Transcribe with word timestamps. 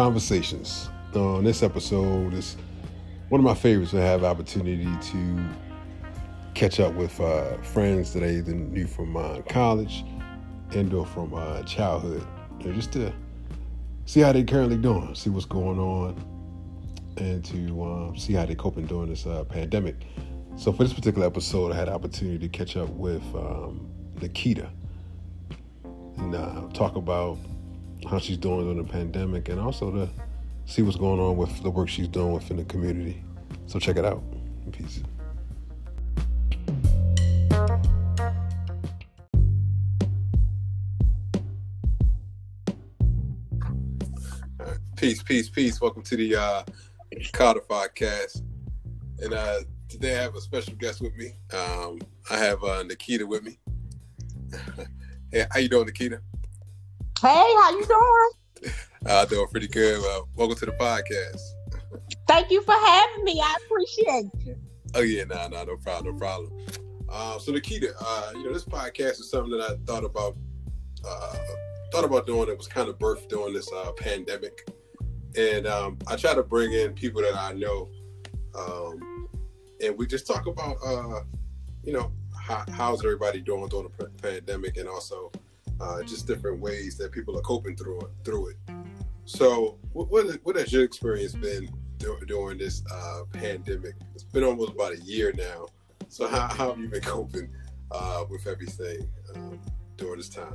conversations. 0.00 0.88
On 1.14 1.44
this 1.44 1.62
episode, 1.62 2.32
is 2.32 2.56
one 3.28 3.38
of 3.38 3.44
my 3.44 3.52
favorites. 3.52 3.92
I 3.92 4.00
have 4.00 4.24
opportunity 4.24 4.88
to 5.12 5.44
catch 6.54 6.80
up 6.80 6.94
with 6.94 7.20
uh, 7.20 7.58
friends 7.58 8.14
that 8.14 8.22
I 8.22 8.28
either 8.28 8.54
knew 8.54 8.86
from 8.86 9.14
uh, 9.14 9.42
college 9.42 10.02
and 10.70 10.94
or 10.94 11.04
from 11.04 11.34
uh, 11.34 11.62
childhood, 11.64 12.26
you 12.60 12.68
know, 12.68 12.72
just 12.72 12.92
to 12.92 13.12
see 14.06 14.20
how 14.20 14.32
they're 14.32 14.42
currently 14.42 14.78
doing, 14.78 15.14
see 15.14 15.28
what's 15.28 15.44
going 15.44 15.78
on, 15.78 16.16
and 17.18 17.44
to 17.44 17.82
um, 17.82 18.16
see 18.16 18.32
how 18.32 18.46
they're 18.46 18.54
coping 18.54 18.86
during 18.86 19.10
this 19.10 19.26
uh, 19.26 19.44
pandemic. 19.44 19.96
So 20.56 20.72
for 20.72 20.82
this 20.82 20.94
particular 20.94 21.26
episode, 21.26 21.72
I 21.72 21.76
had 21.76 21.90
opportunity 21.90 22.38
to 22.38 22.48
catch 22.48 22.74
up 22.74 22.88
with 22.88 23.22
um, 23.34 23.86
Nikita 24.22 24.70
and 26.16 26.34
uh, 26.34 26.68
talk 26.72 26.96
about 26.96 27.36
how 28.08 28.18
she's 28.18 28.36
doing 28.36 28.60
during 28.60 28.78
the 28.78 28.84
pandemic, 28.84 29.48
and 29.48 29.60
also 29.60 29.90
to 29.90 30.08
see 30.66 30.82
what's 30.82 30.96
going 30.96 31.20
on 31.20 31.36
with 31.36 31.62
the 31.62 31.70
work 31.70 31.88
she's 31.88 32.08
doing 32.08 32.32
within 32.32 32.56
the 32.56 32.64
community. 32.64 33.22
So 33.66 33.78
check 33.78 33.96
it 33.96 34.04
out. 34.04 34.22
Peace. 34.72 35.02
Peace, 44.96 45.22
peace, 45.22 45.48
peace. 45.48 45.80
Welcome 45.80 46.02
to 46.02 46.16
the 46.16 46.36
uh, 46.36 46.62
Codified 47.32 47.94
Cast. 47.94 48.44
And 49.18 49.32
uh, 49.32 49.60
today 49.88 50.18
I 50.18 50.22
have 50.22 50.34
a 50.34 50.40
special 50.40 50.74
guest 50.74 51.00
with 51.00 51.16
me. 51.16 51.32
Um, 51.52 52.00
I 52.30 52.36
have 52.36 52.62
uh, 52.62 52.82
Nikita 52.82 53.26
with 53.26 53.42
me. 53.42 53.58
hey, 55.32 55.46
how 55.50 55.58
you 55.58 55.68
doing, 55.68 55.86
Nikita? 55.86 56.20
Hey, 57.22 57.28
how 57.28 57.70
you 57.72 57.84
doing? 57.84 58.72
Uh, 59.04 59.26
doing 59.26 59.46
pretty 59.48 59.68
good. 59.68 60.02
Uh, 60.02 60.22
welcome 60.36 60.56
to 60.56 60.64
the 60.64 60.72
podcast. 60.72 61.42
Thank 62.26 62.50
you 62.50 62.62
for 62.62 62.72
having 62.72 63.24
me. 63.24 63.38
I 63.38 63.56
appreciate 63.62 64.30
you. 64.42 64.56
Oh 64.94 65.02
yeah, 65.02 65.24
nah, 65.24 65.48
nah, 65.48 65.64
no 65.64 65.76
problem, 65.76 66.14
no 66.14 66.18
problem. 66.18 66.50
Uh, 67.10 67.38
so 67.38 67.52
Nikita, 67.52 67.92
uh, 68.00 68.30
you 68.36 68.44
know, 68.44 68.54
this 68.54 68.64
podcast 68.64 69.20
is 69.20 69.30
something 69.30 69.50
that 69.50 69.60
I 69.60 69.76
thought 69.84 70.02
about, 70.02 70.34
uh, 71.06 71.36
thought 71.92 72.04
about 72.04 72.26
doing. 72.26 72.48
It 72.48 72.56
was 72.56 72.68
kind 72.68 72.88
of 72.88 72.98
birthed 72.98 73.28
during 73.28 73.52
this 73.52 73.70
uh, 73.70 73.92
pandemic, 73.92 74.66
and 75.36 75.66
um, 75.66 75.98
I 76.06 76.16
try 76.16 76.32
to 76.32 76.42
bring 76.42 76.72
in 76.72 76.94
people 76.94 77.20
that 77.20 77.36
I 77.36 77.52
know, 77.52 77.90
um, 78.58 79.28
and 79.84 79.94
we 79.98 80.06
just 80.06 80.26
talk 80.26 80.46
about, 80.46 80.76
uh, 80.82 81.20
you 81.84 81.92
know, 81.92 82.12
how, 82.34 82.64
how's 82.72 83.04
everybody 83.04 83.42
doing 83.42 83.68
during 83.68 83.90
the 83.98 84.06
pandemic, 84.22 84.78
and 84.78 84.88
also 84.88 85.30
uh, 85.80 86.02
just 86.02 86.26
different 86.26 86.60
ways 86.60 86.96
that 86.98 87.12
people 87.12 87.36
are 87.38 87.42
coping 87.42 87.76
through 87.76 88.00
it. 88.00 88.10
Through 88.24 88.50
it. 88.50 88.56
So, 89.24 89.78
what 89.92 90.10
what, 90.10 90.26
what 90.42 90.56
has 90.56 90.72
your 90.72 90.84
experience 90.84 91.34
been 91.34 91.68
during 92.26 92.58
this 92.58 92.82
uh, 92.92 93.22
pandemic? 93.32 93.94
It's 94.14 94.24
been 94.24 94.44
almost 94.44 94.72
about 94.72 94.92
a 94.92 95.00
year 95.00 95.32
now. 95.36 95.66
So, 96.08 96.26
how, 96.28 96.48
how 96.48 96.70
have 96.70 96.78
you 96.78 96.88
been 96.88 97.02
coping 97.02 97.48
uh, 97.90 98.24
with 98.28 98.46
everything 98.46 99.08
um, 99.34 99.60
during 99.96 100.16
this 100.16 100.28
time? 100.28 100.54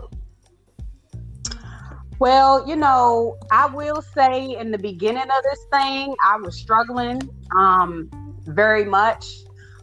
Well, 2.18 2.66
you 2.68 2.78
know, 2.78 3.38
I 3.52 3.66
will 3.66 4.02
say 4.02 4.56
in 4.58 4.72
the 4.72 4.78
beginning 4.78 5.24
of 5.24 5.44
this 5.52 5.66
thing, 5.72 6.16
I 6.24 6.38
was 6.38 6.58
struggling 6.58 7.22
um, 7.58 8.10
very 8.46 8.86
much. 8.86 9.28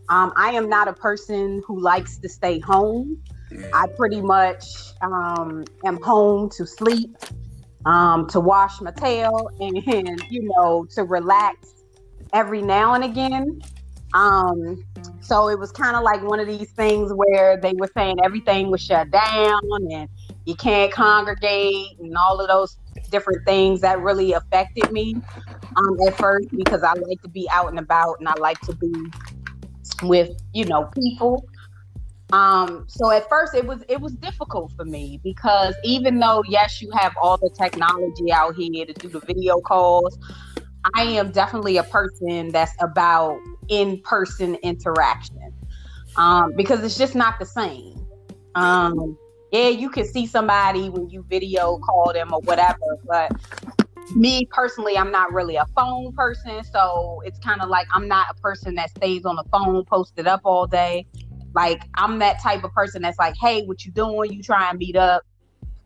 Um, 0.08 0.32
I 0.36 0.50
am 0.52 0.68
not 0.68 0.88
a 0.88 0.94
person 0.94 1.62
who 1.66 1.78
likes 1.78 2.16
to 2.18 2.28
stay 2.28 2.58
home. 2.58 3.22
I 3.72 3.86
pretty 3.96 4.20
much 4.20 4.64
um, 5.00 5.64
am 5.84 6.00
home 6.02 6.50
to 6.50 6.66
sleep, 6.66 7.16
um, 7.84 8.28
to 8.28 8.40
wash 8.40 8.80
my 8.80 8.90
tail, 8.92 9.48
and 9.60 9.76
you 10.30 10.50
know 10.56 10.86
to 10.94 11.04
relax 11.04 11.74
every 12.32 12.62
now 12.62 12.94
and 12.94 13.04
again. 13.04 13.60
Um, 14.14 14.84
so 15.20 15.48
it 15.48 15.58
was 15.58 15.72
kind 15.72 15.96
of 15.96 16.02
like 16.02 16.22
one 16.22 16.38
of 16.38 16.46
these 16.46 16.70
things 16.72 17.12
where 17.14 17.56
they 17.56 17.72
were 17.72 17.90
saying 17.96 18.16
everything 18.22 18.70
was 18.70 18.82
shut 18.82 19.10
down 19.10 19.60
and 19.90 20.08
you 20.44 20.54
can't 20.54 20.92
congregate 20.92 21.98
and 21.98 22.14
all 22.16 22.40
of 22.40 22.48
those 22.48 22.76
different 23.10 23.44
things 23.46 23.80
that 23.80 24.00
really 24.00 24.32
affected 24.32 24.92
me 24.92 25.16
um, 25.76 25.96
at 26.06 26.16
first 26.18 26.48
because 26.56 26.82
I 26.82 26.92
like 26.92 27.22
to 27.22 27.28
be 27.28 27.48
out 27.50 27.68
and 27.68 27.78
about 27.78 28.16
and 28.18 28.28
I 28.28 28.34
like 28.34 28.60
to 28.62 28.74
be 28.74 28.92
with 30.02 30.30
you 30.52 30.64
know 30.64 30.90
people 30.94 31.46
um, 32.32 32.84
so 32.88 33.10
at 33.10 33.28
first 33.28 33.54
it 33.54 33.66
was 33.66 33.84
it 33.88 34.00
was 34.00 34.14
difficult 34.14 34.72
for 34.72 34.84
me 34.84 35.20
because 35.22 35.74
even 35.84 36.18
though 36.18 36.42
yes 36.48 36.80
you 36.80 36.90
have 36.92 37.14
all 37.20 37.36
the 37.36 37.50
technology 37.50 38.32
out 38.32 38.54
here 38.56 38.86
to 38.86 38.92
do 38.94 39.08
the 39.08 39.20
video 39.20 39.60
calls, 39.60 40.18
I 40.94 41.02
am 41.02 41.30
definitely 41.30 41.76
a 41.76 41.84
person 41.84 42.50
that's 42.50 42.74
about 42.80 43.38
in-person 43.68 44.56
interaction. 44.56 45.52
Um, 46.16 46.52
because 46.56 46.84
it's 46.84 46.98
just 46.98 47.14
not 47.14 47.38
the 47.38 47.46
same. 47.46 48.06
Um, 48.54 49.16
yeah, 49.50 49.68
you 49.68 49.88
can 49.88 50.04
see 50.04 50.26
somebody 50.26 50.90
when 50.90 51.08
you 51.08 51.24
video 51.28 51.78
call 51.78 52.12
them 52.12 52.34
or 52.34 52.40
whatever, 52.40 52.98
but 53.06 53.32
me 54.14 54.46
personally, 54.50 54.98
I'm 54.98 55.10
not 55.10 55.32
really 55.32 55.56
a 55.56 55.66
phone 55.74 56.12
person, 56.12 56.62
so 56.64 57.22
it's 57.24 57.38
kind 57.38 57.62
of 57.62 57.68
like 57.68 57.86
I'm 57.94 58.08
not 58.08 58.26
a 58.30 58.34
person 58.40 58.74
that 58.74 58.90
stays 58.90 59.24
on 59.24 59.36
the 59.36 59.44
phone 59.50 59.84
posted 59.84 60.26
up 60.26 60.40
all 60.44 60.66
day. 60.66 61.06
Like 61.54 61.82
I'm 61.96 62.18
that 62.20 62.40
type 62.40 62.64
of 62.64 62.72
person 62.72 63.02
that's 63.02 63.18
like, 63.18 63.34
hey, 63.40 63.64
what 63.64 63.84
you 63.84 63.92
doing? 63.92 64.32
You 64.32 64.42
try 64.42 64.70
and 64.70 64.78
meet 64.78 64.96
up, 64.96 65.22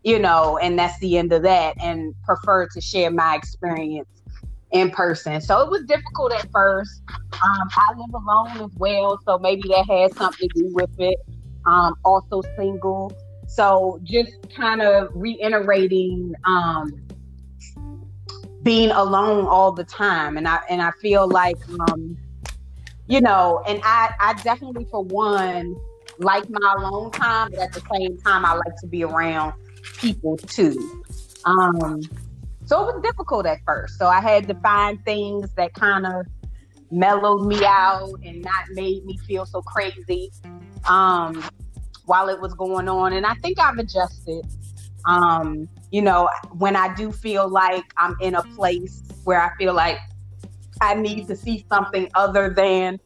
you 0.05 0.19
know, 0.19 0.59
and 0.59 0.79
that's 0.79 0.99
the 1.01 1.19
end 1.19 1.33
of 1.33 1.43
that. 1.43 1.75
And 1.81 2.15
prefer 2.25 2.69
to 2.69 2.81
share 2.81 3.11
my 3.11 3.37
experience 3.37 4.09
in 4.73 4.91
person. 4.91 5.41
So 5.41 5.61
it 5.61 5.71
was 5.71 5.85
difficult 5.85 6.33
at 6.33 6.51
first. 6.51 7.03
Um, 7.11 7.69
I 7.77 7.95
live 7.97 8.15
alone 8.15 8.65
as 8.65 8.77
well, 8.77 9.21
so 9.25 9.39
maybe 9.39 9.69
that 9.69 9.87
had 9.89 10.17
something 10.17 10.49
to 10.49 10.63
do 10.63 10.71
with 10.75 10.91
it. 10.99 11.19
Um, 11.65 11.95
also 12.05 12.43
single, 12.57 13.13
so 13.49 14.01
just 14.05 14.33
kind 14.55 14.83
of 14.83 15.09
reiterating 15.15 16.35
um, 16.45 16.93
being 18.63 18.91
alone 18.91 19.47
all 19.47 19.73
the 19.73 19.85
time, 19.85 20.37
and 20.37 20.47
I 20.47 20.61
and 20.69 20.83
I 20.83 20.91
feel 21.01 21.29
like 21.29 21.57
um, 21.91 22.17
you 23.09 23.21
know, 23.21 23.63
and 23.67 23.81
I, 23.85 24.13
I 24.21 24.35
definitely, 24.43 24.87
for 24.91 25.03
one, 25.05 25.77
like 26.19 26.49
my 26.49 26.75
alone 26.79 27.11
time, 27.11 27.51
but 27.51 27.61
at 27.61 27.73
the 27.73 27.83
same 27.93 28.19
time, 28.19 28.45
I 28.45 28.55
like 28.55 28.77
to 28.81 28.87
be 28.87 29.05
around 29.05 29.55
people 29.99 30.37
too. 30.37 31.05
Um, 31.45 32.01
so 32.65 32.83
it 32.83 32.95
was 32.95 33.03
difficult 33.03 33.47
at 33.47 33.59
first. 33.65 33.99
So 33.99 34.07
I 34.07 34.21
had 34.21 34.49
to 34.49 34.55
find 34.57 35.03
things 35.05 35.51
that 35.57 35.75
kind 35.75 36.07
of 36.07 36.27
mellowed 36.91 37.47
me 37.47 37.65
out 37.65 38.15
and 38.25 38.43
not 38.43 38.65
made 38.71 39.05
me 39.05 39.19
feel 39.19 39.47
so 39.47 39.63
crazy 39.63 40.31
um, 40.89 41.45
while 42.07 42.29
it 42.29 42.41
was 42.41 42.55
going 42.55 42.89
on. 42.89 43.13
And 43.13 43.25
I 43.27 43.35
think 43.35 43.59
I've 43.61 43.79
adjusted. 43.79 44.45
Um, 45.05 45.69
you 45.93 46.03
know, 46.03 46.29
when 46.59 46.75
I 46.75 46.93
do 46.95 47.13
feel 47.13 47.49
like 47.49 47.85
I'm 47.97 48.17
in 48.21 48.35
a 48.35 48.43
place 48.43 49.05
where 49.23 49.41
I 49.41 49.57
feel 49.57 49.73
like 49.73 49.99
I 50.81 50.95
need 50.95 51.27
to 51.29 51.37
see 51.37 51.65
something 51.71 52.11
other 52.15 52.51
than 52.51 53.01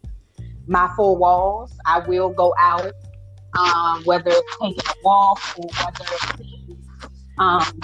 my 0.67 0.91
four 0.97 1.17
walls. 1.17 1.73
I 1.87 2.01
will 2.01 2.31
go 2.31 2.55
out, 2.59 2.93
um, 3.59 4.03
whether 4.05 4.31
it's 4.31 4.57
taking 4.61 4.79
a 4.79 4.95
walk 5.05 5.41
or 5.59 5.67
whether 5.67 6.05
it's 6.39 6.61
um, 7.39 7.81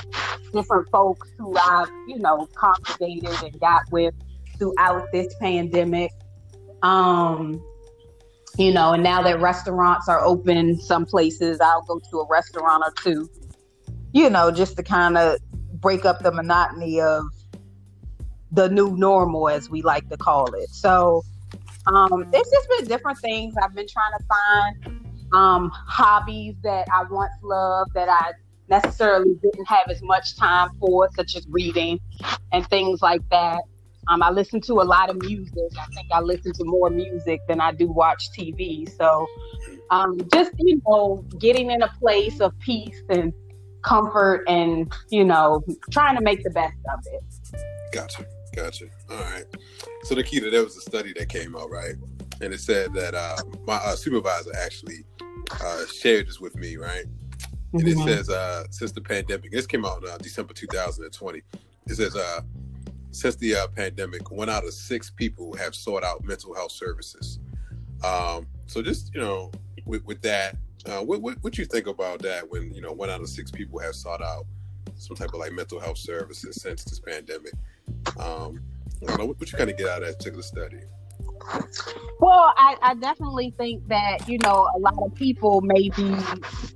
different 0.52 0.88
folks 0.90 1.30
who 1.38 1.56
I've, 1.56 1.88
you 2.06 2.18
know, 2.18 2.48
congregated 2.54 3.42
and 3.42 3.60
got 3.60 3.82
with 3.90 4.14
throughout 4.58 5.10
this 5.12 5.34
pandemic. 5.40 6.12
Um, 6.82 7.62
you 8.58 8.72
know, 8.72 8.92
and 8.92 9.02
now 9.02 9.22
that 9.22 9.40
restaurants 9.40 10.08
are 10.08 10.24
open, 10.24 10.80
some 10.80 11.04
places 11.04 11.60
I'll 11.60 11.82
go 11.82 12.00
to 12.10 12.20
a 12.20 12.26
restaurant 12.28 12.84
or 12.86 12.92
two, 13.02 13.30
you 14.12 14.30
know, 14.30 14.50
just 14.50 14.76
to 14.76 14.82
kind 14.82 15.18
of 15.18 15.38
break 15.74 16.04
up 16.04 16.20
the 16.22 16.32
monotony 16.32 17.00
of 17.00 17.26
the 18.56 18.68
new 18.70 18.96
normal, 18.96 19.48
as 19.48 19.70
we 19.70 19.82
like 19.82 20.08
to 20.08 20.16
call 20.16 20.52
it. 20.54 20.70
So 20.70 21.22
um, 21.86 22.28
it's 22.32 22.50
just 22.50 22.68
been 22.70 22.88
different 22.88 23.18
things. 23.18 23.54
I've 23.62 23.74
been 23.74 23.86
trying 23.86 24.12
to 24.18 24.24
find 24.24 25.06
um, 25.32 25.70
hobbies 25.70 26.56
that 26.62 26.86
I 26.92 27.04
once 27.08 27.32
loved 27.42 27.92
that 27.94 28.08
I 28.08 28.32
necessarily 28.68 29.34
didn't 29.42 29.66
have 29.66 29.88
as 29.90 30.02
much 30.02 30.36
time 30.36 30.70
for, 30.80 31.08
such 31.14 31.36
as 31.36 31.46
reading 31.50 32.00
and 32.52 32.66
things 32.68 33.02
like 33.02 33.20
that. 33.30 33.62
Um, 34.08 34.22
I 34.22 34.30
listen 34.30 34.60
to 34.62 34.74
a 34.74 34.86
lot 34.86 35.10
of 35.10 35.16
music. 35.20 35.70
I 35.78 35.86
think 35.86 36.06
I 36.12 36.20
listen 36.20 36.52
to 36.54 36.64
more 36.64 36.90
music 36.90 37.40
than 37.48 37.60
I 37.60 37.72
do 37.72 37.88
watch 37.88 38.30
TV. 38.36 38.88
So, 38.96 39.26
um, 39.90 40.18
just 40.32 40.52
you 40.58 40.80
know, 40.86 41.24
getting 41.38 41.70
in 41.70 41.82
a 41.82 41.88
place 42.00 42.40
of 42.40 42.56
peace 42.60 43.02
and 43.10 43.32
comfort, 43.82 44.44
and 44.48 44.92
you 45.10 45.24
know, 45.24 45.62
trying 45.90 46.16
to 46.16 46.22
make 46.22 46.42
the 46.44 46.50
best 46.50 46.76
of 46.92 47.00
it. 47.12 47.60
Gotcha. 47.92 48.26
Gotcha. 48.56 48.86
All 49.10 49.18
right. 49.18 49.44
So 50.04 50.14
the 50.14 50.22
key 50.22 50.36
Nikita, 50.36 50.50
there 50.50 50.64
was 50.64 50.78
a 50.78 50.80
study 50.80 51.12
that 51.18 51.28
came 51.28 51.54
out, 51.54 51.70
right? 51.70 51.94
And 52.40 52.54
it 52.54 52.60
said 52.60 52.94
that 52.94 53.14
uh, 53.14 53.36
my 53.66 53.74
uh, 53.74 53.94
supervisor 53.94 54.50
actually 54.58 55.04
uh, 55.60 55.84
shared 55.86 56.26
this 56.26 56.40
with 56.40 56.56
me, 56.56 56.76
right? 56.76 57.04
And 57.74 57.82
mm-hmm. 57.82 58.08
it 58.08 58.16
says 58.16 58.30
uh, 58.30 58.64
since 58.70 58.92
the 58.92 59.02
pandemic, 59.02 59.52
this 59.52 59.66
came 59.66 59.84
out 59.84 60.08
uh, 60.08 60.16
December 60.16 60.54
2020. 60.54 61.42
It 61.86 61.94
says 61.94 62.16
uh, 62.16 62.40
since 63.10 63.36
the 63.36 63.56
uh, 63.56 63.66
pandemic, 63.68 64.30
one 64.30 64.48
out 64.48 64.64
of 64.64 64.72
six 64.72 65.10
people 65.10 65.54
have 65.56 65.74
sought 65.74 66.02
out 66.02 66.24
mental 66.24 66.54
health 66.54 66.72
services. 66.72 67.38
Um, 68.02 68.46
so 68.66 68.80
just 68.80 69.14
you 69.14 69.20
know, 69.20 69.52
with, 69.84 70.02
with 70.06 70.22
that, 70.22 70.56
uh, 70.86 71.02
what, 71.02 71.20
what 71.20 71.36
what 71.42 71.58
you 71.58 71.66
think 71.66 71.88
about 71.88 72.20
that? 72.22 72.50
When 72.50 72.72
you 72.72 72.80
know, 72.80 72.92
one 72.92 73.10
out 73.10 73.20
of 73.20 73.28
six 73.28 73.50
people 73.50 73.78
have 73.80 73.94
sought 73.94 74.22
out 74.22 74.46
some 74.94 75.16
type 75.16 75.34
of 75.34 75.40
like 75.40 75.52
mental 75.52 75.78
health 75.78 75.98
services 75.98 76.62
since 76.62 76.84
this 76.84 77.00
pandemic. 77.00 77.52
Um, 78.18 78.60
what, 79.00 79.38
what 79.38 79.52
you 79.52 79.58
kind 79.58 79.70
of 79.70 79.76
get 79.76 79.88
out 79.88 80.02
of 80.02 80.08
that 80.08 80.18
particular 80.18 80.42
study. 80.42 80.80
Well, 82.18 82.52
I, 82.56 82.76
I 82.82 82.94
definitely 82.94 83.54
think 83.58 83.86
that 83.88 84.28
you 84.28 84.38
know 84.38 84.68
a 84.74 84.78
lot 84.78 84.94
of 85.04 85.14
people 85.14 85.60
may 85.60 85.88
be 85.90 86.16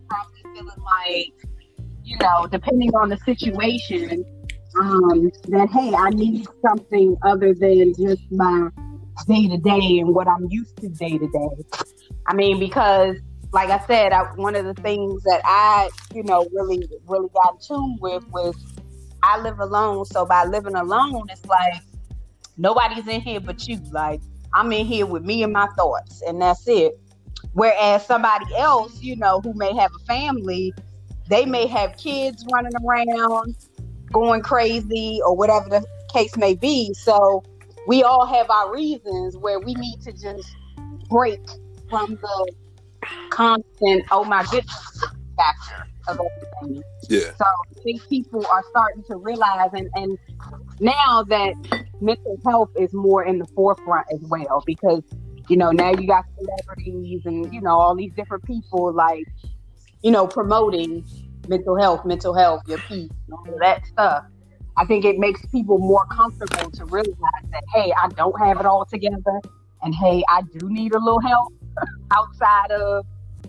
probably 0.09 0.43
feeling 0.55 0.69
like 0.79 1.51
you 2.11 2.17
know, 2.19 2.47
depending 2.51 2.91
on 2.97 3.09
the 3.09 3.17
situation, 3.19 4.25
um, 4.81 5.31
that 5.49 5.69
hey, 5.73 5.95
I 5.95 6.11
need 6.11 6.47
something 6.67 7.17
other 7.23 7.55
than 7.55 7.95
just 7.95 8.23
my 8.33 8.69
day 9.29 9.49
to 9.49 9.59
day 9.59 10.01
and 10.01 10.15
what 10.15 10.27
I'm 10.27 10.49
used 10.51 10.77
to 10.79 10.89
day 10.89 11.19
to 11.19 11.29
day. 11.29 11.81
I 12.27 12.35
mean, 12.35 12.59
because 12.59 13.17
like 13.53 13.71
I 13.71 13.85
said, 13.87 14.13
I, 14.13 14.23
one 14.35 14.57
of 14.57 14.65
the 14.65 14.75
things 14.75 15.23
that 15.23 15.41
I, 15.45 15.89
you 16.15 16.25
know, 16.25 16.49
really, 16.53 16.89
really 17.07 17.29
got 17.35 17.55
in 17.55 17.61
tune 17.61 17.99
with 18.01 18.27
was 18.29 18.57
I 19.23 19.41
live 19.41 19.61
alone. 19.61 20.05
So 20.05 20.25
by 20.27 20.45
living 20.45 20.75
alone, 20.75 21.27
it's 21.31 21.45
like 21.47 21.83
nobody's 22.57 23.07
in 23.09 23.21
here 23.21 23.41
but 23.41 23.67
you. 23.69 23.81
Like 23.91 24.21
I'm 24.55 24.73
in 24.73 24.87
here 24.87 25.07
with 25.07 25.25
me 25.25 25.43
and 25.43 25.53
my 25.53 25.69
thoughts, 25.77 26.23
and 26.27 26.41
that's 26.41 26.67
it. 26.67 26.99
Whereas 27.53 28.07
somebody 28.07 28.47
else, 28.57 29.01
you 29.03 29.17
know, 29.17 29.41
who 29.41 29.53
may 29.55 29.75
have 29.75 29.91
a 29.95 30.05
family, 30.05 30.73
they 31.29 31.45
may 31.47 31.67
have 31.67 31.97
kids 31.97 32.45
running 32.53 32.73
around, 32.85 33.57
going 34.13 34.43
crazy, 34.43 35.21
or 35.25 35.37
whatever 35.37 35.69
the 35.69 35.87
case 36.13 36.37
may 36.37 36.55
be. 36.55 36.93
So 36.95 37.43
we 37.87 38.03
all 38.03 38.27
have 38.27 38.51
our 38.51 38.73
reasons 38.73 39.37
where 39.37 39.59
we 39.59 39.75
need 39.75 40.01
to 40.03 40.13
just 40.13 40.55
break 41.09 41.41
from 41.89 42.19
the 42.21 42.53
constant, 43.31 44.05
oh 44.11 44.25
my 44.25 44.45
goodness, 44.45 45.05
factor 45.37 45.87
of 46.19 46.27
everything. 46.61 46.83
Yeah. 47.09 47.33
So 47.37 47.45
I 47.45 47.83
think 47.83 48.09
people 48.09 48.45
are 48.47 48.65
starting 48.71 49.03
to 49.05 49.17
realize, 49.17 49.71
and, 49.73 49.89
and 49.95 50.19
now 50.81 51.25
that 51.29 51.55
mental 52.01 52.39
health 52.45 52.71
is 52.79 52.93
more 52.93 53.25
in 53.25 53.39
the 53.39 53.47
forefront 53.47 54.07
as 54.13 54.21
well, 54.23 54.63
because 54.67 55.03
you 55.49 55.57
know 55.57 55.71
now 55.71 55.91
you 55.91 56.07
got 56.07 56.25
celebrities 56.39 57.23
and 57.25 57.53
you 57.53 57.61
know 57.61 57.79
all 57.79 57.95
these 57.95 58.13
different 58.15 58.45
people 58.45 58.93
like 58.93 59.27
you 60.03 60.11
know, 60.11 60.27
promoting 60.27 61.05
mental 61.49 61.77
health, 61.77 62.05
mental 62.05 62.35
health, 62.35 62.63
your 62.67 62.79
peace, 62.79 63.11
all 63.31 63.45
that 63.61 63.87
stuff. 63.87 64.25
I 64.77 64.85
think 64.87 65.05
it 65.05 65.19
makes 65.19 65.45
people 65.47 65.79
more 65.79 66.07
comfortable 66.07 66.71
to 66.71 66.85
realize 66.87 67.45
that, 67.51 67.63
hey, 67.75 67.93
I 68.01 68.09
don't 68.09 68.39
have 68.39 68.61
it 68.61 68.67
all 68.67 68.85
together. 68.85 69.41
And 69.83 69.95
hey, 69.95 70.23
I 70.29 70.43
do 70.59 70.71
need 70.71 70.95
a 70.95 70.99
little 70.99 71.21
help 71.21 71.53
outside 72.13 72.71
of, 72.71 73.05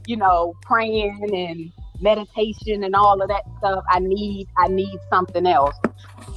you 0.08 0.18
know, 0.18 0.56
praying 0.62 1.20
and 1.34 1.72
meditation 2.02 2.84
and 2.84 2.96
all 2.96 3.22
of 3.22 3.28
that 3.30 3.44
stuff. 3.58 3.84
I 3.90 4.00
need 4.00 4.48
I 4.58 4.68
need 4.68 4.98
something 5.10 5.46
else 5.46 5.76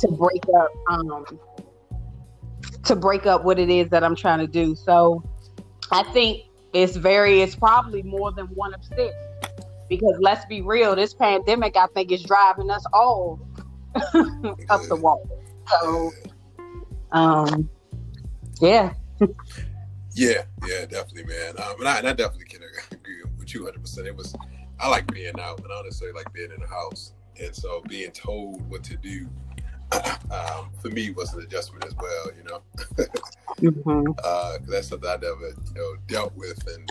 to 0.00 0.08
break 0.08 0.44
up 0.58 0.70
um 0.90 1.24
to 2.84 2.96
break 2.96 3.26
up 3.26 3.44
what 3.44 3.58
it 3.58 3.70
is 3.70 3.88
that 3.90 4.04
I'm 4.04 4.16
trying 4.16 4.40
to 4.40 4.46
do. 4.46 4.74
So 4.74 5.22
I 5.90 6.02
think 6.12 6.44
it's 6.72 6.96
very 6.96 7.40
it's 7.40 7.54
probably 7.54 8.02
more 8.02 8.32
than 8.32 8.46
one 8.46 8.74
of 8.74 8.84
six 8.84 9.14
because 9.88 10.16
let's 10.20 10.44
be 10.46 10.60
real, 10.62 10.96
this 10.96 11.14
pandemic 11.14 11.76
I 11.76 11.86
think 11.94 12.12
is 12.12 12.22
driving 12.22 12.70
us 12.70 12.84
all 12.92 13.40
up 13.94 14.82
the 14.88 14.98
wall. 15.00 15.26
So, 15.68 16.10
um, 17.12 17.68
yeah. 18.60 18.92
yeah, 20.14 20.42
yeah, 20.66 20.86
definitely, 20.86 21.24
man. 21.24 21.54
Um, 21.58 21.80
and 21.80 21.88
I, 21.88 21.98
and 21.98 22.08
I 22.08 22.12
definitely 22.12 22.46
can 22.46 22.62
agree 22.92 23.22
with 23.38 23.54
you 23.54 23.64
100. 23.64 23.80
percent 23.80 24.06
It 24.06 24.16
was 24.16 24.34
I 24.80 24.88
like 24.88 25.06
being 25.12 25.38
out, 25.40 25.60
and 25.60 25.70
honestly, 25.70 26.12
like 26.12 26.32
being 26.32 26.50
in 26.50 26.60
the 26.60 26.66
house, 26.66 27.12
and 27.40 27.54
so 27.54 27.82
being 27.88 28.10
told 28.10 28.68
what 28.68 28.82
to 28.84 28.96
do. 28.96 29.28
Um, 30.30 30.70
for 30.80 30.88
me 30.88 31.10
was 31.10 31.32
an 31.34 31.42
adjustment 31.42 31.84
as 31.84 31.94
well, 31.94 32.30
you 32.36 32.42
know. 32.42 32.62
mm-hmm. 33.60 34.10
uh, 34.24 34.58
that's 34.66 34.88
something 34.88 35.08
I 35.08 35.14
never, 35.14 35.48
you 35.48 35.74
know, 35.76 35.94
dealt 36.08 36.34
with 36.34 36.66
and 36.66 36.90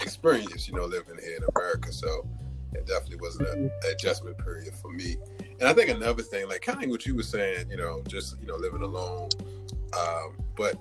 experience, 0.00 0.66
you 0.66 0.74
know, 0.74 0.86
living 0.86 1.18
here 1.22 1.36
in 1.36 1.44
America. 1.54 1.92
So 1.92 2.26
it 2.72 2.86
definitely 2.86 3.18
was 3.18 3.36
an 3.36 3.46
mm-hmm. 3.46 3.90
adjustment 3.92 4.38
period 4.38 4.74
for 4.74 4.90
me. 4.90 5.16
And 5.60 5.68
I 5.68 5.72
think 5.72 5.90
another 5.90 6.22
thing, 6.22 6.48
like 6.48 6.62
kind 6.62 6.82
of 6.82 6.90
what 6.90 7.06
you 7.06 7.14
were 7.14 7.22
saying, 7.22 7.70
you 7.70 7.76
know, 7.76 8.02
just 8.08 8.40
you 8.40 8.46
know, 8.46 8.56
living 8.56 8.82
alone. 8.82 9.28
Um, 9.96 10.34
but 10.56 10.76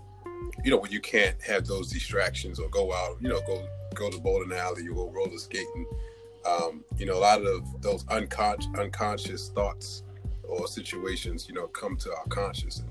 you 0.63 0.71
know, 0.71 0.77
when 0.77 0.91
you 0.91 0.99
can't 0.99 1.39
have 1.43 1.65
those 1.65 1.91
distractions 1.91 2.59
or 2.59 2.69
go 2.69 2.93
out, 2.93 3.17
you 3.21 3.29
know, 3.29 3.41
go 3.45 3.67
go 3.93 4.09
to 4.09 4.17
bowling 4.19 4.53
alley 4.53 4.88
or 4.88 4.95
go 4.95 5.11
roller 5.11 5.38
skating. 5.38 5.85
Um, 6.45 6.83
you 6.97 7.05
know, 7.05 7.13
a 7.13 7.19
lot 7.19 7.41
of 7.41 7.81
those 7.81 8.05
unconscious 8.09 8.67
unconscious 8.77 9.49
thoughts 9.49 10.03
or 10.43 10.67
situations, 10.67 11.47
you 11.47 11.53
know, 11.53 11.67
come 11.67 11.95
to 11.97 12.09
our 12.15 12.25
conscious. 12.25 12.79
And, 12.79 12.89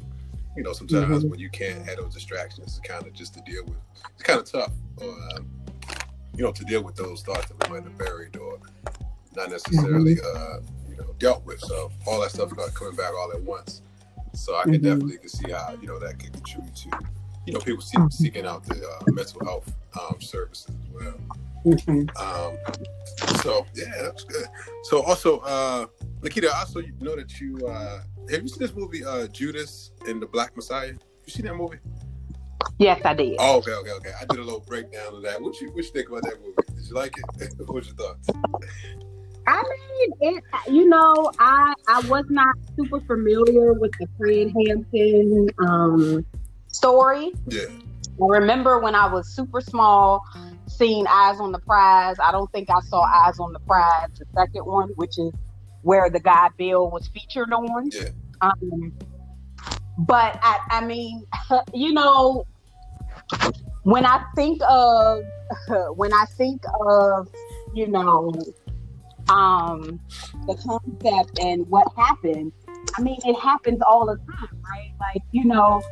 you 0.57 0.63
know, 0.63 0.73
sometimes 0.73 1.19
mm-hmm. 1.19 1.31
when 1.31 1.41
you 1.41 1.51
can't 1.51 1.85
have 1.87 1.99
those 1.99 2.15
distractions, 2.15 2.79
it's 2.79 2.89
kind 2.89 3.07
of 3.07 3.13
just 3.13 3.35
to 3.35 3.41
deal 3.43 3.65
with. 3.65 3.77
It's 4.15 4.23
kind 4.23 4.41
of 4.41 4.51
tough. 4.51 4.73
Or, 4.97 5.09
um, 5.35 5.51
you 6.37 6.45
know, 6.45 6.53
to 6.53 6.65
deal 6.65 6.83
with 6.83 6.97
those 6.97 7.23
thoughts 7.23 7.49
that 7.49 7.69
we 7.69 7.75
might 7.75 7.85
have 7.85 7.99
buried 7.99 8.37
or 8.37 8.59
not 9.37 9.51
necessarily, 9.51 10.17
mm-hmm. 10.17 10.37
uh, 10.37 10.61
you 10.89 10.97
know, 10.97 11.15
dealt 11.19 11.45
with. 11.45 11.61
So 11.61 11.91
all 12.07 12.21
that 12.21 12.31
stuff 12.31 12.55
got 12.57 12.75
coming 12.75 12.97
back 12.97 13.13
all 13.15 13.33
at 13.33 13.43
once. 13.43 13.83
So 14.33 14.57
I 14.57 14.63
can 14.63 14.75
mm-hmm. 14.75 14.85
definitely 14.85 15.29
see 15.29 15.51
how 15.51 15.77
you 15.81 15.89
know 15.89 15.99
that 15.99 16.19
could 16.19 16.33
contribute 16.33 16.75
to, 16.77 16.91
you 17.47 17.53
know, 17.53 17.61
people 17.61 17.83
seek, 17.83 18.01
seeking 18.11 18.47
out 18.47 18.65
the 18.65 18.77
uh, 18.77 19.03
mental 19.09 19.45
health 19.45 19.73
um, 20.01 20.21
services 20.21 20.75
as 20.83 20.91
well. 20.93 21.15
Mm-hmm. 21.65 22.09
Um, 22.17 23.37
so 23.43 23.67
yeah, 23.75 24.03
that's 24.03 24.25
good. 24.25 24.47
So 24.85 25.03
also, 25.03 25.39
uh, 25.41 25.87
Nikita, 26.23 26.49
I 26.49 26.61
also 26.61 26.81
know 27.01 27.17
that 27.17 27.41
you 27.41 27.67
uh, 27.67 28.03
have 28.31 28.43
you 28.43 28.49
seen 28.49 28.61
this 28.61 28.75
movie 28.75 29.05
uh, 29.05 29.27
Judas 29.29 29.93
and 30.07 30.23
the 30.23 30.27
Black 30.27 30.57
Messiah? 30.57 30.93
You 30.93 31.33
seen 31.33 31.47
that 31.47 31.57
movie? 31.57 31.79
Yes, 32.79 33.01
I 33.05 33.15
did. 33.15 33.37
Oh, 33.39 33.59
okay, 33.59 33.73
okay, 33.73 33.91
okay. 33.91 34.13
I 34.19 34.25
did 34.25 34.39
a 34.39 34.43
little 34.43 34.61
breakdown 34.61 35.15
of 35.15 35.23
that. 35.23 35.41
What 35.41 35.61
you 35.61 35.69
what 35.71 35.85
you 35.85 35.91
think 35.91 36.09
about 36.09 36.23
that 36.23 36.41
movie? 36.41 36.55
Did 36.77 36.87
you 36.87 36.95
like 36.95 37.15
it? 37.17 37.53
what 37.59 37.75
was 37.75 37.87
your 37.87 37.97
thoughts? 37.97 38.31
I 39.47 39.63
mean, 39.63 40.11
it. 40.21 40.45
You 40.71 40.89
know, 40.89 41.31
I 41.39 41.75
I 41.89 42.01
was 42.09 42.25
not 42.29 42.55
super 42.77 43.01
familiar 43.01 43.73
with 43.75 43.93
the 43.99 44.07
Fred 44.17 44.53
Hampton 44.67 45.49
um, 45.59 46.25
story. 46.69 47.33
Yeah. 47.49 47.63
I 48.23 48.27
remember 48.27 48.79
when 48.79 48.95
I 48.95 49.11
was 49.13 49.29
super 49.29 49.61
small, 49.61 50.23
seeing 50.71 51.07
Eyes 51.07 51.41
on 51.41 51.53
the 51.53 51.59
Prize. 51.59 52.17
I 52.23 52.33
don't 52.33 52.51
think 52.53 52.71
I 52.71 52.81
saw 52.81 53.03
Eyes 53.03 53.39
on 53.39 53.53
the 53.53 53.61
Prize, 53.61 54.09
the 54.19 54.27
second 54.35 54.65
one, 54.65 54.89
which 54.97 55.19
is 55.19 55.33
where 55.83 56.11
the 56.11 56.21
guy 56.21 56.49
Bill 56.57 56.91
was 56.91 57.09
featured 57.09 57.53
on. 57.53 57.91
Yeah. 57.93 58.09
Um, 58.41 58.93
but 59.99 60.39
I, 60.43 60.59
I 60.71 60.85
mean, 60.85 61.27
you 61.75 61.93
know, 61.93 62.47
when 63.83 64.05
I 64.07 64.25
think 64.35 64.61
of 64.69 65.25
when 65.97 66.13
I 66.13 66.25
think 66.37 66.63
of 66.87 67.29
you 67.75 67.89
know 67.89 68.33
um, 69.29 70.01
the 70.47 70.55
concept 70.55 71.39
and 71.41 71.67
what 71.69 71.87
happened, 71.97 72.53
I 72.97 73.03
mean, 73.03 73.19
it 73.25 73.39
happens 73.39 73.81
all 73.87 74.07
the 74.07 74.17
time, 74.17 74.63
right? 74.71 74.93
Like 75.01 75.23
you 75.33 75.45
know, 75.45 75.83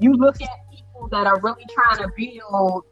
you 0.00 0.12
look 0.14 0.40
at 0.40 0.48
people 0.70 1.08
that 1.08 1.26
are 1.26 1.40
really 1.40 1.64
trying 1.70 1.98
to 1.98 2.08
build 2.16 2.84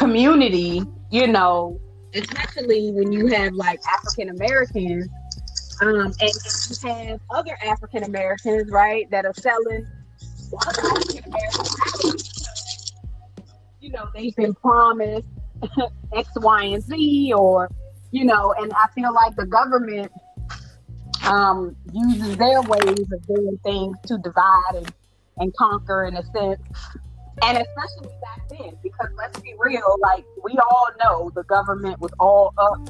community, 0.00 0.82
you 1.10 1.26
know, 1.26 1.78
especially 2.14 2.90
when 2.92 3.12
you 3.12 3.26
have 3.26 3.52
like 3.52 3.78
African 3.86 4.30
Americans 4.30 5.06
um, 5.82 6.12
and 6.20 6.32
you 6.70 6.88
have 6.88 7.20
other 7.30 7.56
African 7.62 8.04
Americans, 8.04 8.70
right, 8.70 9.08
that 9.10 9.26
are 9.26 9.34
selling 9.34 9.86
you 13.80 13.90
know, 13.90 14.08
they've 14.14 14.34
been 14.36 14.54
promised 14.54 15.28
X, 16.16 16.28
Y, 16.36 16.64
and 16.64 16.82
Z, 16.82 17.32
or, 17.36 17.70
you 18.10 18.24
know, 18.24 18.54
and 18.58 18.72
I 18.72 18.86
feel 18.94 19.12
like 19.14 19.36
the 19.36 19.46
government 19.46 20.10
um, 21.24 21.76
uses 21.92 22.36
their 22.36 22.62
ways 22.62 23.12
of 23.12 23.26
doing 23.26 23.58
things 23.62 23.96
to 24.06 24.18
divide 24.18 24.74
and, 24.76 24.92
and 25.36 25.54
conquer 25.56 26.04
in 26.04 26.16
a 26.16 26.24
sense. 26.24 26.60
And 27.42 27.58
especially 27.58 28.14
back 28.20 28.48
then, 28.48 28.76
because 28.82 29.08
let's 29.16 29.40
be 29.40 29.54
real, 29.58 29.96
like 30.00 30.24
we 30.44 30.58
all 30.58 30.88
know 31.02 31.30
the 31.34 31.44
government 31.44 32.00
was 32.00 32.12
all 32.18 32.52
up 32.58 32.88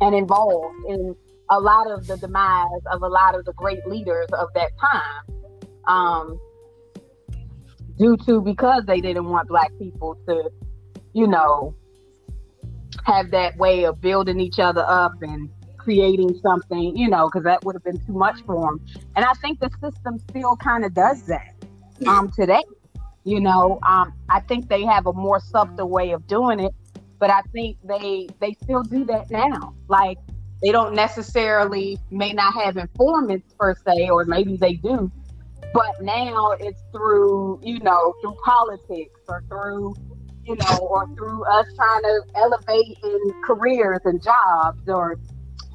and 0.00 0.14
involved 0.14 0.74
in 0.88 1.14
a 1.50 1.60
lot 1.60 1.90
of 1.90 2.06
the 2.06 2.16
demise 2.16 2.66
of 2.92 3.02
a 3.02 3.08
lot 3.08 3.34
of 3.34 3.44
the 3.44 3.52
great 3.54 3.86
leaders 3.86 4.26
of 4.32 4.48
that 4.54 4.70
time. 4.78 5.34
Um, 5.86 6.38
due 7.98 8.16
to 8.26 8.40
because 8.40 8.84
they 8.86 9.00
didn't 9.00 9.28
want 9.28 9.48
black 9.48 9.72
people 9.78 10.18
to, 10.28 10.50
you 11.14 11.26
know, 11.26 11.74
have 13.04 13.30
that 13.30 13.56
way 13.56 13.84
of 13.84 14.00
building 14.00 14.40
each 14.40 14.58
other 14.58 14.84
up 14.86 15.12
and 15.22 15.48
creating 15.78 16.38
something, 16.42 16.96
you 16.96 17.08
know, 17.08 17.28
because 17.28 17.44
that 17.44 17.64
would 17.64 17.74
have 17.74 17.84
been 17.84 17.98
too 18.06 18.12
much 18.12 18.42
for 18.44 18.60
them. 18.60 18.84
And 19.16 19.24
I 19.24 19.32
think 19.34 19.60
the 19.60 19.70
system 19.80 20.18
still 20.30 20.56
kind 20.56 20.84
of 20.84 20.94
does 20.94 21.22
that 21.22 21.54
um, 22.06 22.30
today. 22.30 22.62
You 23.28 23.40
know, 23.40 23.78
um, 23.86 24.14
I 24.30 24.40
think 24.40 24.70
they 24.70 24.86
have 24.86 25.06
a 25.06 25.12
more 25.12 25.38
subtle 25.38 25.90
way 25.90 26.12
of 26.12 26.26
doing 26.26 26.60
it, 26.60 26.72
but 27.18 27.28
I 27.28 27.42
think 27.52 27.76
they 27.84 28.26
they 28.40 28.54
still 28.62 28.82
do 28.82 29.04
that 29.04 29.30
now. 29.30 29.74
Like 29.86 30.16
they 30.62 30.72
don't 30.72 30.94
necessarily 30.94 31.98
may 32.10 32.32
not 32.32 32.54
have 32.54 32.78
informants 32.78 33.52
per 33.58 33.74
se, 33.74 34.08
or 34.08 34.24
maybe 34.24 34.56
they 34.56 34.76
do, 34.76 35.12
but 35.74 36.00
now 36.00 36.52
it's 36.58 36.80
through 36.90 37.60
you 37.62 37.78
know 37.80 38.14
through 38.22 38.34
politics 38.46 39.20
or 39.28 39.44
through 39.50 39.94
you 40.44 40.56
know 40.56 40.78
or 40.78 41.06
through 41.14 41.44
us 41.44 41.66
trying 41.76 42.02
to 42.02 42.22
elevate 42.34 42.96
in 43.04 43.42
careers 43.44 44.00
and 44.06 44.22
jobs 44.22 44.88
or 44.88 45.16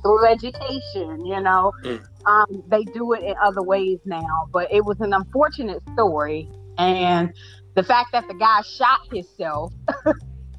through 0.01 0.25
education 0.25 1.23
you 1.23 1.39
know 1.39 1.71
mm. 1.83 2.03
um, 2.25 2.63
they 2.67 2.83
do 2.85 3.13
it 3.13 3.21
in 3.23 3.35
other 3.43 3.61
ways 3.61 3.99
now 4.05 4.49
but 4.51 4.67
it 4.71 4.83
was 4.83 4.99
an 5.01 5.13
unfortunate 5.13 5.81
story 5.93 6.49
and 6.77 7.33
the 7.75 7.83
fact 7.83 8.11
that 8.11 8.27
the 8.27 8.33
guy 8.33 8.61
shot 8.61 9.01
himself 9.11 9.73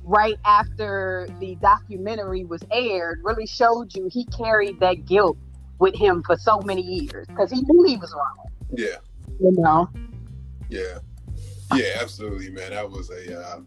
right 0.04 0.38
after 0.44 1.28
the 1.40 1.54
documentary 1.56 2.44
was 2.44 2.62
aired 2.70 3.20
really 3.22 3.46
showed 3.46 3.94
you 3.94 4.08
he 4.10 4.24
carried 4.26 4.78
that 4.80 5.06
guilt 5.06 5.38
with 5.78 5.94
him 5.94 6.22
for 6.22 6.36
so 6.36 6.60
many 6.64 6.82
years 6.82 7.26
because 7.26 7.50
he 7.50 7.62
knew 7.62 7.84
he 7.84 7.96
was 7.96 8.12
wrong. 8.14 8.46
Yeah. 8.76 8.96
You 9.40 9.52
know? 9.52 9.88
Yeah. 10.68 10.98
Yeah, 11.74 11.98
absolutely, 12.00 12.50
man. 12.50 12.70
That 12.70 12.88
was 12.88 13.10
a, 13.10 13.40
uh, 13.40 13.60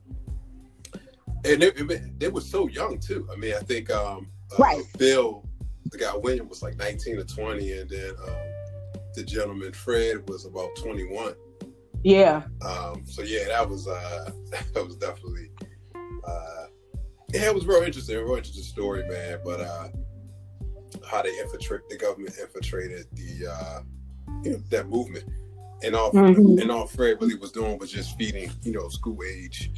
and 1.44 1.64
it, 1.64 1.80
it, 1.80 2.04
it, 2.20 2.34
was 2.34 2.50
so 2.50 2.68
young 2.68 3.00
too. 3.00 3.28
I 3.32 3.36
mean, 3.36 3.54
I 3.54 3.60
think 3.60 3.90
um, 3.92 4.28
uh, 4.54 4.58
right. 4.58 4.84
Bill, 4.98 5.44
the 5.86 5.98
guy 5.98 6.16
William, 6.16 6.48
was 6.48 6.62
like 6.62 6.78
19 6.78 7.18
or 7.18 7.24
20, 7.24 7.72
and 7.72 7.90
then 7.90 8.12
um, 8.24 8.36
the 9.16 9.24
gentleman 9.24 9.74
Fred 9.74 10.28
was 10.30 10.46
about 10.46 10.70
21. 10.78 11.34
Yeah. 12.04 12.44
Um, 12.62 13.04
so 13.06 13.22
yeah, 13.22 13.46
that 13.48 13.68
was 13.70 13.88
uh, 13.88 14.32
that 14.74 14.86
was 14.86 14.96
definitely 14.98 15.50
uh, 16.28 16.66
yeah, 17.34 17.48
it 17.48 17.56
was 17.56 17.66
real 17.66 17.84
interesting, 17.84 18.18
real 18.18 18.36
interesting 18.36 18.64
story, 18.64 19.08
man. 19.08 19.40
But 19.44 19.62
uh, 19.62 19.88
how 21.06 21.22
they 21.22 21.38
infiltrate 21.40 21.88
the 21.90 21.98
government 21.98 22.36
infiltrated 22.40 23.06
the 23.14 23.48
uh, 23.52 23.82
you 24.44 24.52
know 24.52 24.58
that 24.70 24.88
movement, 24.88 25.26
and 25.84 25.96
all 25.96 26.12
mm-hmm. 26.12 26.60
and 26.60 26.72
all 26.72 26.88
Fred 26.88 27.18
really 27.22 27.36
was 27.36 27.52
doing 27.52 27.78
was 27.78 27.92
just 27.92 28.18
feeding 28.18 28.50
you 28.64 28.74
know 28.74 28.88
school 28.90 29.20
age. 29.24 29.72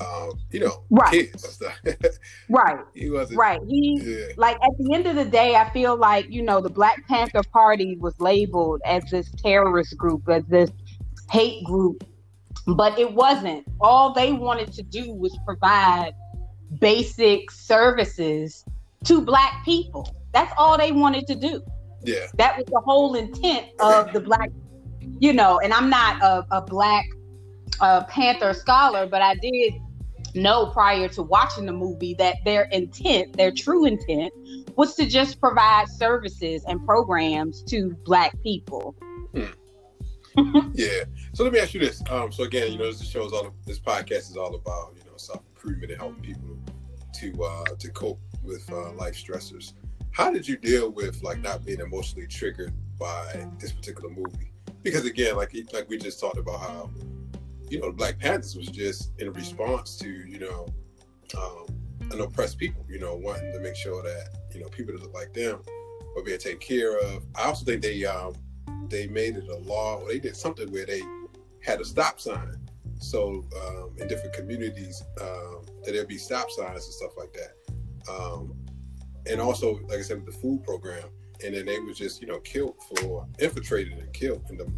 Um, 0.00 0.32
you 0.50 0.60
know, 0.60 0.82
right. 0.88 1.10
kids 1.10 1.62
right. 2.48 2.78
He 2.94 3.10
wasn't 3.10 3.38
right. 3.38 3.60
He 3.68 4.00
yeah. 4.02 4.32
like 4.38 4.56
at 4.56 4.70
the 4.78 4.94
end 4.94 5.06
of 5.06 5.14
the 5.14 5.26
day, 5.26 5.56
I 5.56 5.68
feel 5.70 5.94
like 5.94 6.30
you 6.30 6.40
know 6.40 6.62
the 6.62 6.70
Black 6.70 7.06
Panther 7.06 7.42
Party 7.52 7.98
was 7.98 8.18
labeled 8.18 8.80
as 8.86 9.04
this 9.10 9.30
terrorist 9.42 9.98
group, 9.98 10.26
as 10.30 10.42
this 10.46 10.70
hate 11.30 11.64
group 11.64 12.04
but 12.66 12.98
it 12.98 13.12
wasn't. 13.12 13.66
All 13.80 14.12
they 14.12 14.32
wanted 14.32 14.72
to 14.74 14.82
do 14.82 15.12
was 15.12 15.36
provide 15.44 16.12
basic 16.78 17.50
services 17.50 18.64
to 19.04 19.20
black 19.20 19.64
people. 19.64 20.14
That's 20.32 20.52
all 20.56 20.78
they 20.78 20.92
wanted 20.92 21.26
to 21.28 21.34
do. 21.34 21.62
Yeah. 22.02 22.26
That 22.36 22.56
was 22.56 22.66
the 22.66 22.80
whole 22.80 23.14
intent 23.14 23.66
of 23.80 24.12
the 24.12 24.20
black, 24.20 24.50
you 25.18 25.32
know, 25.32 25.60
and 25.60 25.72
I'm 25.72 25.90
not 25.90 26.22
a, 26.22 26.46
a 26.50 26.62
black 26.62 27.06
uh, 27.80 28.04
Panther 28.04 28.54
scholar, 28.54 29.06
but 29.06 29.22
I 29.22 29.34
did 29.36 29.74
know 30.34 30.66
prior 30.66 31.08
to 31.08 31.22
watching 31.22 31.66
the 31.66 31.72
movie 31.72 32.14
that 32.14 32.36
their 32.44 32.64
intent, 32.64 33.36
their 33.36 33.50
true 33.50 33.84
intent, 33.84 34.32
was 34.76 34.94
to 34.94 35.06
just 35.06 35.40
provide 35.40 35.88
services 35.88 36.64
and 36.68 36.84
programs 36.86 37.62
to 37.64 37.90
black 38.04 38.40
people. 38.42 38.94
Hmm. 39.34 39.44
yeah. 40.74 41.04
So 41.34 41.44
let 41.44 41.52
me 41.52 41.58
ask 41.58 41.74
you 41.74 41.80
this. 41.80 42.02
Um, 42.10 42.32
so 42.32 42.44
again, 42.44 42.72
you 42.72 42.78
know, 42.78 42.86
this 42.86 43.02
show 43.08 43.24
is 43.26 43.32
all 43.32 43.54
this 43.66 43.78
podcast 43.78 44.30
is 44.30 44.36
all 44.36 44.54
about 44.54 44.94
you 44.96 45.04
know 45.10 45.16
self 45.16 45.42
improvement 45.54 45.92
and 45.92 46.00
helping 46.00 46.22
people 46.22 46.58
to 47.14 47.44
uh, 47.44 47.64
to 47.78 47.90
cope 47.90 48.20
with 48.42 48.70
uh, 48.72 48.92
life 48.92 49.14
stressors. 49.14 49.74
How 50.12 50.30
did 50.30 50.46
you 50.46 50.56
deal 50.56 50.90
with 50.90 51.22
like 51.22 51.40
not 51.40 51.64
being 51.64 51.80
emotionally 51.80 52.26
triggered 52.26 52.72
by 52.98 53.46
this 53.58 53.72
particular 53.72 54.10
movie? 54.10 54.52
Because 54.82 55.04
again, 55.04 55.36
like 55.36 55.54
like 55.72 55.88
we 55.88 55.98
just 55.98 56.20
talked 56.20 56.38
about 56.38 56.60
how 56.60 56.90
you 57.68 57.80
know 57.80 57.86
the 57.86 57.96
Black 57.96 58.18
Panthers 58.18 58.56
was 58.56 58.68
just 58.68 59.12
in 59.18 59.32
response 59.32 59.96
to 59.98 60.08
you 60.08 60.38
know 60.38 60.66
um, 61.36 61.66
an 62.10 62.20
oppressed 62.20 62.58
people, 62.58 62.84
you 62.88 62.98
know, 62.98 63.14
wanting 63.14 63.52
to 63.52 63.60
make 63.60 63.76
sure 63.76 64.02
that 64.02 64.36
you 64.54 64.60
know 64.60 64.68
people 64.68 64.94
that 64.94 65.02
look 65.02 65.14
like 65.14 65.32
them 65.32 65.60
are 66.16 66.22
being 66.22 66.38
taken 66.38 66.58
care 66.58 66.98
of. 66.98 67.24
I 67.34 67.44
also 67.44 67.64
think 67.64 67.82
they 67.82 68.04
um, 68.04 68.34
they 68.88 69.06
made 69.06 69.36
it 69.36 69.48
a 69.48 69.56
law, 69.56 69.96
or 69.96 70.08
they 70.08 70.18
did 70.18 70.36
something 70.36 70.70
where 70.72 70.86
they 70.86 71.02
had 71.62 71.80
a 71.80 71.84
stop 71.84 72.20
sign. 72.20 72.56
So 72.98 73.44
um, 73.62 73.94
in 73.98 74.08
different 74.08 74.34
communities, 74.34 75.02
um, 75.20 75.64
that 75.84 75.92
there'd 75.92 76.08
be 76.08 76.18
stop 76.18 76.50
signs 76.50 76.84
and 76.84 76.94
stuff 76.94 77.12
like 77.16 77.32
that. 77.32 77.54
Um, 78.10 78.54
and 79.26 79.40
also, 79.40 79.80
like 79.88 79.98
I 79.98 80.02
said, 80.02 80.24
with 80.24 80.34
the 80.34 80.40
food 80.40 80.64
program, 80.64 81.08
and 81.44 81.54
then 81.54 81.66
they 81.66 81.78
was 81.78 81.96
just 81.96 82.20
you 82.20 82.28
know 82.28 82.40
killed 82.40 82.76
for 82.96 83.26
infiltrated 83.38 83.94
and 83.98 84.12
killed 84.12 84.44
in 84.50 84.58
them, 84.58 84.76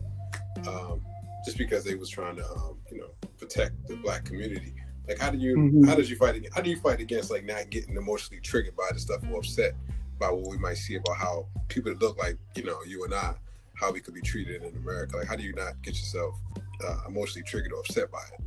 um, 0.69 1.03
just 1.45 1.59
because 1.59 1.85
they 1.85 1.95
was 1.95 2.09
trying 2.09 2.37
to 2.37 2.49
um, 2.51 2.79
you 2.91 2.99
know 2.99 3.11
protect 3.39 3.87
the 3.89 3.97
black 3.97 4.25
community. 4.25 4.75
Like 5.09 5.19
how 5.19 5.31
do 5.31 5.39
you 5.39 5.57
mm-hmm. 5.57 5.85
how 5.85 5.97
did 5.97 6.09
you 6.09 6.17
fight 6.17 6.47
how 6.55 6.61
do 6.61 6.71
you 6.71 6.77
fight 6.77 7.01
against 7.01 7.31
like 7.31 7.45
not 7.45 7.71
getting 7.71 7.97
emotionally 7.97 8.41
triggered 8.41 8.77
by 8.77 8.89
the 8.93 9.01
stuff 9.01 9.21
or 9.31 9.39
upset 9.39 9.75
by 10.19 10.31
what 10.31 10.49
we 10.49 10.59
might 10.59 10.77
see 10.77 10.95
about 10.95 11.17
how 11.17 11.47
people 11.69 11.93
that 11.93 12.01
look 12.01 12.17
like 12.19 12.39
you 12.55 12.65
know 12.65 12.79
you 12.87 13.05
and 13.05 13.15
I 13.15 13.35
how 13.83 13.91
we 13.91 14.01
could 14.01 14.15
be 14.15 14.21
treated 14.21 14.63
in 14.63 14.77
America? 14.77 15.17
Like, 15.17 15.27
how 15.27 15.37
do 15.37 15.43
you 15.43 15.53
not 15.53 15.83
get 15.83 15.95
yourself 15.95 16.37
uh, 16.85 16.99
emotionally 17.09 17.43
triggered 17.43 17.73
or 17.73 17.81
upset 17.81 18.11
by 18.11 18.23
it? 18.33 18.41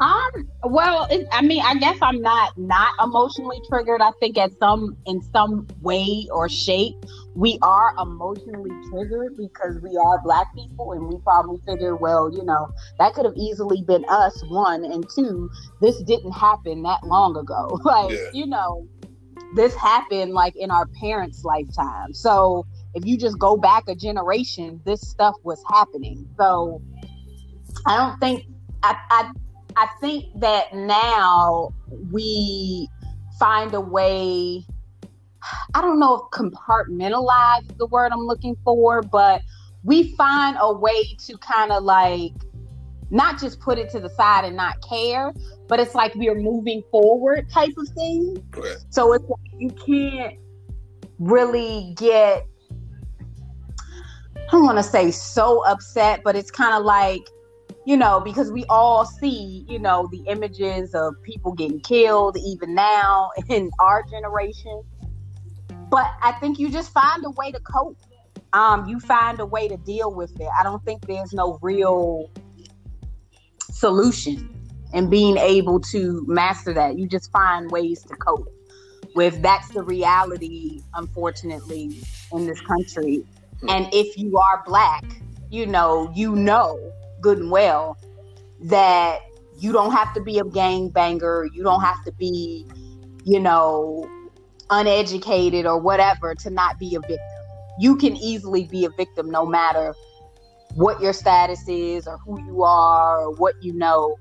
Um. 0.00 0.48
Well, 0.64 1.06
it, 1.10 1.28
I 1.30 1.42
mean, 1.42 1.62
I 1.62 1.74
guess 1.74 1.96
I'm 2.02 2.20
not 2.20 2.58
not 2.58 2.92
emotionally 3.00 3.60
triggered. 3.68 4.00
I 4.00 4.10
think 4.18 4.36
at 4.36 4.50
some 4.58 4.96
in 5.06 5.22
some 5.22 5.68
way 5.80 6.26
or 6.32 6.48
shape, 6.48 6.96
we 7.36 7.58
are 7.62 7.94
emotionally 8.00 8.70
triggered 8.90 9.36
because 9.36 9.78
we 9.80 9.96
are 9.96 10.20
black 10.24 10.52
people, 10.56 10.92
and 10.92 11.06
we 11.06 11.18
probably 11.18 11.60
figure, 11.66 11.94
well, 11.94 12.32
you 12.34 12.42
know, 12.42 12.68
that 12.98 13.14
could 13.14 13.26
have 13.26 13.36
easily 13.36 13.82
been 13.82 14.04
us. 14.08 14.42
One 14.48 14.84
and 14.84 15.06
two, 15.14 15.48
this 15.80 16.02
didn't 16.02 16.32
happen 16.32 16.82
that 16.82 17.04
long 17.04 17.36
ago. 17.36 17.78
like, 17.84 18.10
yeah. 18.10 18.30
you 18.32 18.46
know, 18.46 18.88
this 19.54 19.74
happened 19.76 20.32
like 20.32 20.56
in 20.56 20.70
our 20.70 20.86
parents' 21.00 21.44
lifetime. 21.44 22.12
So 22.12 22.66
if 22.94 23.06
you 23.06 23.16
just 23.16 23.38
go 23.38 23.56
back 23.56 23.84
a 23.88 23.94
generation, 23.94 24.80
this 24.84 25.00
stuff 25.00 25.34
was 25.42 25.62
happening. 25.70 26.28
So 26.38 26.82
I 27.86 27.96
don't 27.96 28.18
think 28.20 28.46
I 28.82 28.96
I, 29.10 29.32
I 29.76 29.88
think 30.00 30.24
that 30.40 30.74
now 30.74 31.74
we 32.10 32.88
find 33.38 33.74
a 33.74 33.80
way 33.80 34.64
I 35.74 35.80
don't 35.80 35.98
know 35.98 36.14
if 36.14 36.38
compartmentalize 36.38 37.70
is 37.70 37.76
the 37.76 37.86
word 37.86 38.12
I'm 38.12 38.26
looking 38.26 38.56
for, 38.64 39.02
but 39.02 39.42
we 39.82 40.14
find 40.14 40.56
a 40.60 40.72
way 40.72 41.14
to 41.26 41.36
kind 41.38 41.72
of 41.72 41.82
like 41.82 42.32
not 43.10 43.40
just 43.40 43.60
put 43.60 43.78
it 43.78 43.90
to 43.90 44.00
the 44.00 44.08
side 44.10 44.44
and 44.44 44.56
not 44.56 44.76
care, 44.88 45.32
but 45.68 45.80
it's 45.80 45.94
like 45.94 46.14
we 46.14 46.28
are 46.28 46.34
moving 46.34 46.82
forward 46.90 47.50
type 47.50 47.72
of 47.76 47.88
thing. 47.88 48.36
So 48.90 49.12
it's 49.12 49.24
like 49.24 49.52
you 49.58 49.70
can't 49.70 50.38
really 51.18 51.94
get 51.96 52.46
I 54.52 54.54
don't 54.56 54.66
want 54.66 54.76
to 54.76 54.84
say 54.84 55.10
so 55.10 55.64
upset, 55.64 56.20
but 56.22 56.36
it's 56.36 56.50
kind 56.50 56.74
of 56.74 56.84
like, 56.84 57.22
you 57.86 57.96
know, 57.96 58.20
because 58.20 58.52
we 58.52 58.66
all 58.68 59.06
see, 59.06 59.64
you 59.66 59.78
know, 59.78 60.10
the 60.12 60.18
images 60.26 60.94
of 60.94 61.14
people 61.22 61.52
getting 61.52 61.80
killed 61.80 62.36
even 62.36 62.74
now 62.74 63.30
in 63.48 63.70
our 63.78 64.04
generation. 64.10 64.82
But 65.88 66.06
I 66.20 66.32
think 66.32 66.58
you 66.58 66.68
just 66.70 66.92
find 66.92 67.24
a 67.24 67.30
way 67.30 67.50
to 67.50 67.60
cope. 67.60 67.96
Um, 68.52 68.86
you 68.86 69.00
find 69.00 69.40
a 69.40 69.46
way 69.46 69.68
to 69.68 69.78
deal 69.78 70.12
with 70.12 70.38
it. 70.38 70.48
I 70.60 70.62
don't 70.62 70.84
think 70.84 71.06
there's 71.06 71.32
no 71.32 71.58
real 71.62 72.30
solution 73.70 74.54
in 74.92 75.08
being 75.08 75.38
able 75.38 75.80
to 75.80 76.26
master 76.28 76.74
that. 76.74 76.98
You 76.98 77.08
just 77.08 77.32
find 77.32 77.70
ways 77.70 78.02
to 78.02 78.14
cope 78.16 78.52
with 79.14 79.40
that's 79.40 79.68
the 79.68 79.82
reality, 79.82 80.82
unfortunately, 80.94 82.02
in 82.32 82.46
this 82.46 82.60
country 82.60 83.24
and 83.68 83.88
if 83.92 84.16
you 84.18 84.36
are 84.36 84.62
black, 84.66 85.04
you 85.50 85.66
know, 85.66 86.10
you 86.14 86.34
know 86.34 86.92
good 87.20 87.38
and 87.38 87.50
well 87.50 87.96
that 88.60 89.20
you 89.58 89.72
don't 89.72 89.92
have 89.92 90.12
to 90.14 90.20
be 90.20 90.38
a 90.38 90.44
gang 90.44 90.88
banger, 90.88 91.46
you 91.54 91.62
don't 91.62 91.80
have 91.80 92.04
to 92.04 92.12
be, 92.12 92.66
you 93.24 93.38
know, 93.38 94.08
uneducated 94.70 95.66
or 95.66 95.78
whatever 95.78 96.34
to 96.34 96.50
not 96.50 96.78
be 96.78 96.94
a 96.94 97.00
victim. 97.00 97.18
You 97.78 97.96
can 97.96 98.16
easily 98.16 98.64
be 98.64 98.84
a 98.84 98.90
victim 98.90 99.30
no 99.30 99.46
matter 99.46 99.94
what 100.74 101.00
your 101.00 101.12
status 101.12 101.68
is 101.68 102.06
or 102.06 102.18
who 102.18 102.42
you 102.44 102.62
are 102.62 103.20
or 103.20 103.34
what 103.34 103.54
you 103.62 103.72
know 103.72 104.16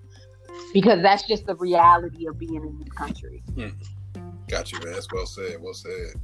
because 0.73 1.01
that's 1.01 1.23
just 1.23 1.45
the 1.45 1.55
reality 1.55 2.27
of 2.27 2.37
being 2.37 2.55
in 2.55 2.77
this 2.79 2.89
country. 2.89 3.41
Hmm. 3.55 3.69
Got 4.51 4.69
you, 4.73 4.79
man. 4.79 4.91
That's 4.91 5.09
well 5.13 5.25
said. 5.25 5.61
Well 5.61 5.73
said. 5.73 6.15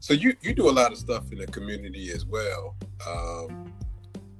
So 0.00 0.14
you 0.14 0.34
you 0.40 0.54
do 0.54 0.70
a 0.70 0.72
lot 0.72 0.90
of 0.90 0.96
stuff 0.96 1.30
in 1.30 1.36
the 1.36 1.46
community 1.46 2.10
as 2.12 2.24
well. 2.24 2.76
Um, 3.06 3.74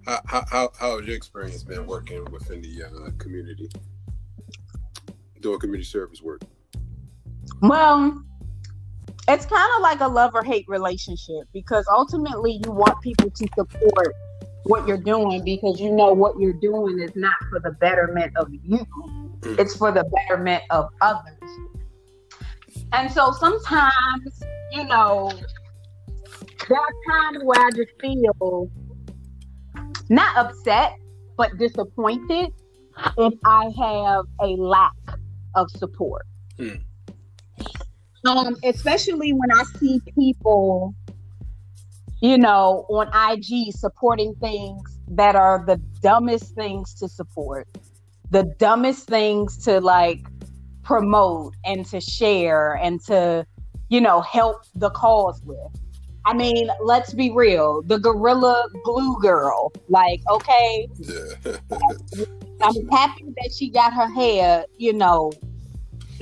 how, 0.06 0.44
how, 0.46 0.70
how 0.78 0.98
has 0.98 1.06
your 1.06 1.14
experience 1.14 1.62
been 1.62 1.86
working 1.86 2.24
within 2.30 2.62
the 2.62 2.84
uh, 2.84 3.10
community, 3.18 3.68
doing 5.40 5.60
community 5.60 5.84
service 5.84 6.22
work? 6.22 6.40
Well, 7.60 8.22
it's 9.28 9.46
kind 9.46 9.70
of 9.76 9.82
like 9.82 10.00
a 10.00 10.08
love 10.08 10.34
or 10.34 10.42
hate 10.42 10.66
relationship 10.66 11.44
because 11.52 11.86
ultimately 11.90 12.60
you 12.64 12.72
want 12.72 13.00
people 13.02 13.30
to 13.30 13.48
support 13.54 14.14
what 14.64 14.88
you're 14.88 14.96
doing 14.96 15.44
because 15.44 15.78
you 15.78 15.92
know 15.92 16.14
what 16.14 16.38
you're 16.38 16.52
doing 16.54 16.98
is 17.00 17.14
not 17.14 17.36
for 17.50 17.60
the 17.60 17.72
betterment 17.72 18.32
of 18.36 18.48
you, 18.50 18.86
mm. 19.40 19.58
it's 19.58 19.76
for 19.76 19.92
the 19.92 20.04
betterment 20.04 20.62
of 20.70 20.88
others. 21.02 21.34
And 22.94 23.10
so 23.10 23.32
sometimes, 23.32 24.40
you 24.70 24.84
know, 24.84 25.32
there 26.68 26.78
are 26.78 26.94
times 27.10 27.42
where 27.42 27.60
I 27.60 27.70
just 27.74 27.90
feel 28.00 28.70
not 30.08 30.36
upset, 30.36 30.94
but 31.36 31.58
disappointed 31.58 32.52
if 33.18 33.34
I 33.44 33.72
have 33.76 34.26
a 34.40 34.46
lack 34.46 34.92
of 35.56 35.68
support. 35.72 36.24
Hmm. 36.56 36.76
Um, 38.26 38.56
especially 38.62 39.32
when 39.32 39.50
I 39.52 39.64
see 39.80 40.00
people, 40.16 40.94
you 42.22 42.38
know, 42.38 42.86
on 42.88 43.08
IG 43.32 43.72
supporting 43.74 44.36
things 44.36 45.00
that 45.08 45.34
are 45.34 45.64
the 45.66 45.78
dumbest 46.00 46.54
things 46.54 46.94
to 46.94 47.08
support, 47.08 47.66
the 48.30 48.44
dumbest 48.58 49.08
things 49.08 49.58
to 49.64 49.80
like 49.80 50.20
promote 50.84 51.54
and 51.64 51.84
to 51.86 52.00
share 52.00 52.74
and 52.74 53.00
to, 53.06 53.46
you 53.88 54.00
know, 54.00 54.20
help 54.20 54.62
the 54.74 54.90
cause 54.90 55.40
with. 55.44 55.58
I 56.26 56.32
mean, 56.32 56.70
let's 56.82 57.12
be 57.12 57.30
real. 57.30 57.82
The 57.82 57.98
Gorilla 57.98 58.66
Glue 58.84 59.20
Girl, 59.20 59.72
like, 59.88 60.20
okay, 60.30 60.88
yeah. 60.98 61.56
I'm 62.62 62.88
happy 62.88 63.24
that 63.36 63.52
she 63.54 63.68
got 63.68 63.92
her 63.92 64.08
hair, 64.14 64.64
you 64.78 64.94
know, 64.94 65.32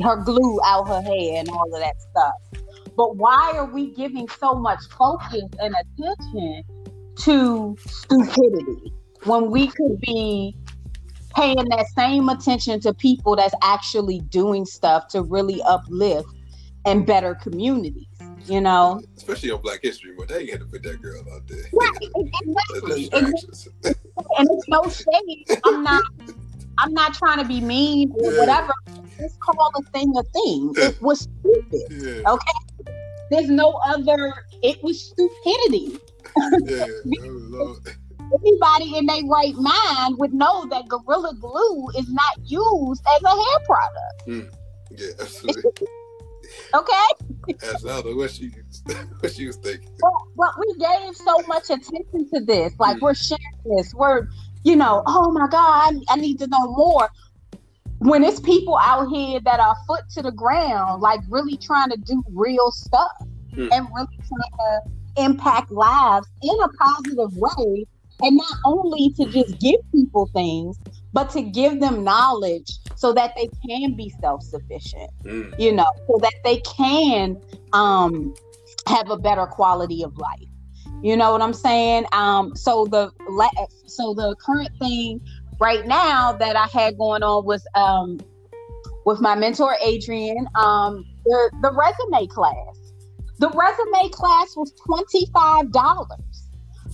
her 0.02 0.16
glue 0.16 0.58
out 0.64 0.88
her 0.88 1.02
hair 1.02 1.38
and 1.38 1.48
all 1.50 1.72
of 1.72 1.80
that 1.80 2.00
stuff. 2.00 2.64
But 2.96 3.16
why 3.16 3.52
are 3.54 3.66
we 3.66 3.90
giving 3.94 4.28
so 4.28 4.54
much 4.54 4.80
focus 4.98 5.44
and 5.60 5.74
attention 5.74 6.62
to 7.18 7.76
stupidity 7.86 8.92
when 9.24 9.50
we 9.50 9.68
could 9.68 10.00
be 10.00 10.56
paying 11.34 11.56
that 11.56 11.86
same 11.96 12.28
attention 12.28 12.80
to 12.80 12.94
people 12.94 13.36
that's 13.36 13.54
actually 13.62 14.20
doing 14.20 14.64
stuff 14.64 15.08
to 15.08 15.22
really 15.22 15.62
uplift 15.62 16.28
and 16.84 17.06
better 17.06 17.34
communities? 17.34 18.06
you 18.46 18.60
know. 18.60 19.02
Especially 19.16 19.50
on 19.50 19.60
Black 19.60 19.80
History 19.82 20.14
Month, 20.14 20.30
they 20.30 20.46
had 20.46 20.60
to 20.60 20.66
put 20.66 20.82
that 20.82 21.00
girl 21.00 21.22
out 21.32 21.46
there. 21.46 21.64
Right, 21.72 21.90
exactly. 22.16 23.10
and 23.12 24.48
it's 24.50 24.68
no 24.68 24.82
shade. 24.88 25.60
I'm 25.64 25.82
not. 25.82 26.02
I'm 26.78 26.94
not 26.94 27.14
trying 27.14 27.38
to 27.38 27.44
be 27.44 27.60
mean 27.60 28.12
or 28.12 28.32
yeah. 28.32 28.38
whatever. 28.40 28.72
Just 29.18 29.38
call 29.40 29.70
the 29.74 29.82
thing 29.92 30.12
a 30.16 30.22
thing. 30.22 30.72
It 30.76 31.02
was 31.02 31.20
stupid. 31.20 31.82
Yeah. 31.90 32.30
Okay. 32.32 32.94
There's 33.30 33.50
no 33.50 33.72
other. 33.86 34.32
It 34.62 34.82
was 34.82 35.00
stupidity. 35.00 35.98
yeah. 36.64 36.86
Oh, 37.54 37.76
Anybody 38.40 38.96
in 38.96 39.06
their 39.06 39.24
right 39.26 39.54
mind 39.54 40.18
would 40.18 40.32
know 40.32 40.66
that 40.66 40.88
Gorilla 40.88 41.34
Glue 41.34 41.88
is 41.98 42.10
not 42.10 42.38
used 42.44 43.02
as 43.16 43.22
a 43.22 43.28
hair 43.28 43.60
product. 43.66 44.26
Mm. 44.26 44.54
Yeah, 44.90 45.08
absolutely. 45.20 45.62
okay. 46.74 47.56
That's 47.60 47.84
not 47.84 48.04
what 48.04 48.30
she 48.30 48.52
what 49.20 49.32
she 49.32 49.46
was 49.46 49.56
thinking. 49.56 49.90
Well, 50.00 50.28
well, 50.36 50.54
we 50.58 50.74
gave 50.78 51.14
so 51.16 51.38
much 51.46 51.64
attention 51.64 52.28
to 52.32 52.40
this. 52.40 52.72
Like 52.78 52.98
mm. 52.98 53.02
we're 53.02 53.14
sharing 53.14 53.42
this. 53.64 53.94
We're 53.94 54.28
you 54.64 54.76
know, 54.76 55.02
oh 55.06 55.30
my 55.32 55.48
God, 55.50 55.94
I, 56.08 56.14
I 56.14 56.16
need 56.16 56.38
to 56.38 56.46
know 56.46 56.72
more. 56.72 57.10
When 57.98 58.24
it's 58.24 58.40
people 58.40 58.78
out 58.78 59.08
here 59.08 59.40
that 59.40 59.60
are 59.60 59.76
foot 59.86 60.02
to 60.14 60.22
the 60.22 60.32
ground, 60.32 61.02
like 61.02 61.20
really 61.28 61.56
trying 61.56 61.90
to 61.90 61.96
do 61.96 62.22
real 62.32 62.70
stuff 62.70 63.12
mm. 63.54 63.68
and 63.72 63.86
really 63.94 64.18
trying 64.18 64.58
to 64.58 65.24
impact 65.24 65.70
lives 65.70 66.26
in 66.42 66.58
a 66.62 66.68
positive 66.68 67.36
way, 67.36 67.86
and 68.22 68.36
not 68.36 68.56
only 68.64 69.12
to 69.16 69.26
just 69.26 69.58
give 69.60 69.80
people 69.92 70.26
things, 70.32 70.78
but 71.12 71.30
to 71.30 71.42
give 71.42 71.80
them 71.80 72.04
knowledge 72.04 72.78
so 72.96 73.12
that 73.12 73.34
they 73.36 73.48
can 73.66 73.94
be 73.94 74.10
self-sufficient 74.20 75.10
mm. 75.24 75.54
you 75.58 75.72
know 75.72 75.84
so 76.06 76.18
that 76.22 76.34
they 76.44 76.58
can 76.58 77.36
um 77.72 78.32
have 78.86 79.10
a 79.10 79.16
better 79.16 79.44
quality 79.44 80.02
of 80.02 80.16
life 80.16 80.48
you 81.02 81.16
know 81.16 81.32
what 81.32 81.42
I'm 81.42 81.52
saying? 81.52 82.06
Um, 82.12 82.54
so 82.54 82.86
the 82.86 83.10
so 83.86 84.14
the 84.14 84.36
current 84.36 84.70
thing 84.78 85.20
right 85.58 85.84
now 85.84 86.32
that 86.32 86.54
I 86.54 86.66
had 86.66 86.96
going 86.96 87.24
on 87.24 87.44
was 87.44 87.66
um, 87.74 88.20
with 89.04 89.20
my 89.20 89.34
mentor 89.34 89.76
Adrian, 89.84 90.46
um, 90.54 91.04
the 91.24 91.50
the 91.60 91.72
resume 91.72 92.28
class. 92.28 92.78
The 93.38 93.48
resume 93.48 94.10
class 94.10 94.56
was 94.56 94.72
twenty 94.86 95.26
five 95.34 95.72
dollars. 95.72 96.31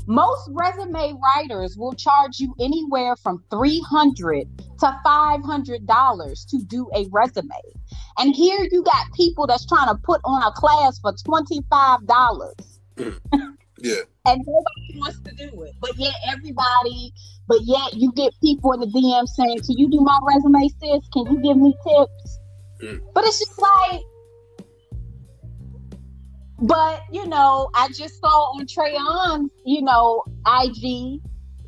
Most 0.08 0.48
resume 0.52 1.18
writers 1.22 1.76
will 1.76 1.92
charge 1.92 2.40
you 2.40 2.54
anywhere 2.58 3.14
from 3.14 3.44
300 3.50 4.48
to 4.80 5.00
five 5.04 5.44
hundred 5.44 5.86
dollars 5.86 6.46
to 6.46 6.58
do 6.64 6.88
a 6.94 7.06
resume, 7.10 7.50
and 8.18 8.34
here 8.34 8.66
you 8.72 8.82
got 8.82 9.12
people 9.12 9.46
that's 9.46 9.66
trying 9.66 9.88
to 9.88 10.00
put 10.02 10.20
on 10.24 10.42
a 10.42 10.52
class 10.52 10.98
for 10.98 11.12
twenty 11.24 11.60
five 11.70 12.06
dollars. 12.06 12.80
Yeah. 13.80 14.00
And 14.26 14.44
nobody 14.44 14.98
wants 14.98 15.20
to 15.20 15.30
do 15.36 15.62
it. 15.62 15.72
But 15.80 15.96
yet 15.96 16.14
everybody, 16.26 17.12
but 17.46 17.58
yet 17.62 17.94
you 17.94 18.12
get 18.12 18.32
people 18.42 18.72
in 18.72 18.80
the 18.80 18.86
DM 18.86 19.26
saying, 19.28 19.60
Can 19.60 19.78
you 19.78 19.88
do 19.88 20.00
my 20.00 20.18
resume, 20.26 20.68
sis? 20.68 21.08
Can 21.12 21.26
you 21.26 21.40
give 21.40 21.56
me 21.56 21.72
tips? 21.86 22.38
Mm. 22.82 23.00
But 23.14 23.24
it's 23.24 23.38
just 23.38 23.56
like 23.60 24.02
but 26.60 27.02
you 27.12 27.26
know, 27.26 27.70
I 27.74 27.88
just 27.88 28.20
saw 28.20 28.52
on 28.54 28.66
Trayon, 28.66 29.48
you 29.64 29.82
know, 29.82 30.24
IG, 30.46 31.20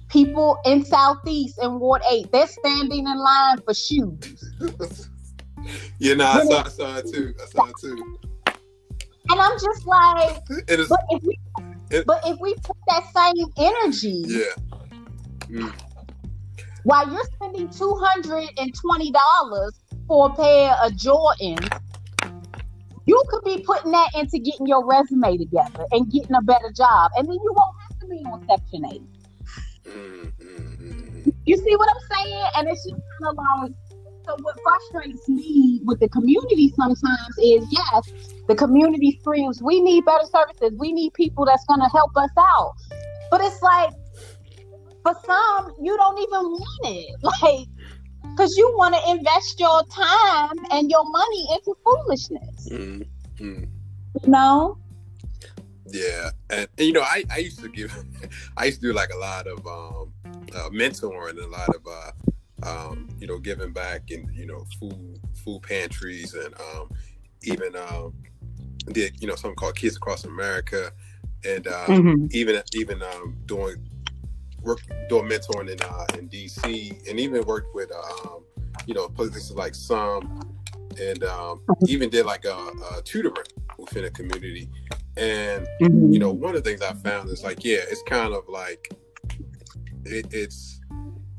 people 0.08 0.58
in 0.64 0.84
Southeast 0.84 1.58
in 1.62 1.78
Ward 1.78 2.02
8, 2.10 2.32
they're 2.32 2.46
standing 2.46 3.06
in 3.06 3.18
line 3.18 3.58
for 3.64 3.74
shoes. 3.74 4.52
yeah, 5.98 6.14
no, 6.14 6.26
I 6.26 6.44
saw, 6.44 6.64
I 6.64 6.68
saw 6.68 6.96
it 6.96 7.12
too. 7.12 7.34
I 7.40 7.46
saw 7.46 7.66
it 7.66 7.74
too. 7.80 8.18
And 9.30 9.40
I'm 9.40 9.52
just 9.52 9.86
like, 9.86 10.44
but 10.88 11.00
if 11.10 11.22
we 11.22 11.38
it, 11.90 12.06
but 12.06 12.20
if 12.26 12.38
we 12.40 12.54
put 12.64 12.76
that 12.88 13.04
same 13.14 13.46
energy, 13.58 14.24
yeah. 14.26 14.44
Mm. 15.48 15.72
While 16.82 17.12
you're 17.12 17.24
spending 17.34 17.68
two 17.68 17.94
hundred 17.94 18.48
and 18.58 18.74
twenty 18.74 19.12
dollars 19.12 19.78
for 20.08 20.30
a 20.30 20.34
pair 20.34 20.76
of 20.82 20.92
Jordans, 20.92 21.80
you 23.06 23.22
could 23.28 23.44
be 23.44 23.62
putting 23.64 23.92
that 23.92 24.10
into 24.14 24.38
getting 24.38 24.66
your 24.66 24.86
resume 24.86 25.36
together 25.36 25.86
and 25.92 26.10
getting 26.10 26.34
a 26.34 26.42
better 26.42 26.72
job, 26.76 27.10
and 27.16 27.26
then 27.28 27.34
you 27.34 27.52
won't 27.54 27.76
have 27.82 27.98
to 28.00 28.06
be 28.06 28.16
on 28.26 28.46
Section 28.46 28.84
Eight. 28.92 29.02
Mm-hmm. 29.84 31.30
You 31.46 31.56
see 31.56 31.76
what 31.76 31.88
I'm 31.90 32.24
saying? 32.24 32.50
And 32.56 32.68
it's 32.68 32.84
just 32.84 33.00
kind 33.22 33.38
of 33.38 33.62
like 33.62 33.72
so 34.26 34.36
what 34.42 34.56
frustrates 34.62 35.28
me 35.28 35.80
with 35.84 35.98
the 36.00 36.08
community 36.08 36.72
sometimes 36.76 37.38
is 37.42 37.66
yes, 37.70 38.12
the 38.48 38.54
community 38.54 39.18
screams, 39.20 39.62
we 39.62 39.80
need 39.80 40.04
better 40.04 40.26
services, 40.26 40.78
we 40.78 40.92
need 40.92 41.14
people 41.14 41.44
that's 41.44 41.64
gonna 41.66 41.88
help 41.88 42.16
us 42.16 42.30
out. 42.38 42.74
But 43.30 43.40
it's 43.40 43.62
like 43.62 43.90
for 45.02 45.14
some, 45.24 45.74
you 45.82 45.96
don't 45.96 46.18
even 46.18 46.50
want 46.50 46.80
it. 46.84 47.16
Like 47.42 47.66
because 48.40 48.56
you 48.56 48.74
want 48.74 48.94
to 48.94 49.10
invest 49.10 49.60
your 49.60 49.82
time 49.84 50.56
and 50.70 50.90
your 50.90 51.04
money 51.10 51.46
into 51.52 51.76
foolishness. 51.84 52.70
Mm-hmm. 52.70 53.02
You 53.38 53.68
know? 54.26 54.78
Yeah, 55.86 56.30
and, 56.48 56.66
and, 56.78 56.86
you 56.86 56.94
know, 56.94 57.02
I, 57.02 57.24
I 57.30 57.38
used 57.38 57.60
to 57.60 57.68
give, 57.68 57.92
I 58.56 58.64
used 58.64 58.80
to 58.80 58.88
do 58.88 58.92
like 58.94 59.10
a 59.12 59.18
lot 59.18 59.46
of 59.46 59.66
um, 59.66 60.14
uh, 60.54 60.70
mentoring 60.70 61.30
and 61.30 61.40
a 61.40 61.48
lot 61.48 61.68
of 61.68 61.86
uh, 61.86 62.12
um, 62.62 63.08
you 63.18 63.26
know, 63.26 63.38
giving 63.38 63.72
back 63.72 64.10
and 64.10 64.34
you 64.34 64.46
know, 64.46 64.64
food 64.78 65.20
food 65.44 65.62
pantries 65.62 66.32
and 66.32 66.54
um, 66.60 66.90
even 67.42 67.76
um, 67.76 68.14
did 68.92 69.20
you 69.20 69.28
know 69.28 69.34
something 69.34 69.56
called 69.56 69.76
Kids 69.76 69.96
Across 69.96 70.24
America, 70.24 70.92
and 71.44 71.66
um, 71.66 71.86
mm-hmm. 71.86 72.26
even 72.30 72.62
even 72.74 73.02
um, 73.02 73.36
doing 73.46 73.76
work 74.62 74.80
doing 75.08 75.28
mentoring 75.28 75.70
in 75.70 75.80
uh, 75.82 76.06
in 76.18 76.28
DC, 76.28 77.08
and 77.08 77.20
even 77.20 77.44
worked 77.44 77.74
with 77.74 77.90
um, 77.92 78.42
you 78.86 78.94
know 78.94 79.08
places 79.08 79.50
like 79.52 79.74
some, 79.74 80.40
and 81.00 81.22
um, 81.24 81.58
mm-hmm. 81.58 81.84
even 81.88 82.10
did 82.10 82.26
like 82.26 82.44
a, 82.44 82.56
a 82.96 83.02
tutoring 83.02 83.34
within 83.78 84.04
a 84.04 84.10
community. 84.10 84.68
And 85.16 85.66
mm-hmm. 85.80 86.12
you 86.12 86.18
know, 86.18 86.30
one 86.30 86.54
of 86.54 86.62
the 86.62 86.70
things 86.70 86.82
I 86.82 86.92
found 86.94 87.28
is 87.28 87.42
like, 87.42 87.64
yeah, 87.64 87.80
it's 87.88 88.02
kind 88.02 88.34
of 88.34 88.44
like 88.48 88.92
it, 90.04 90.26
it's 90.32 90.80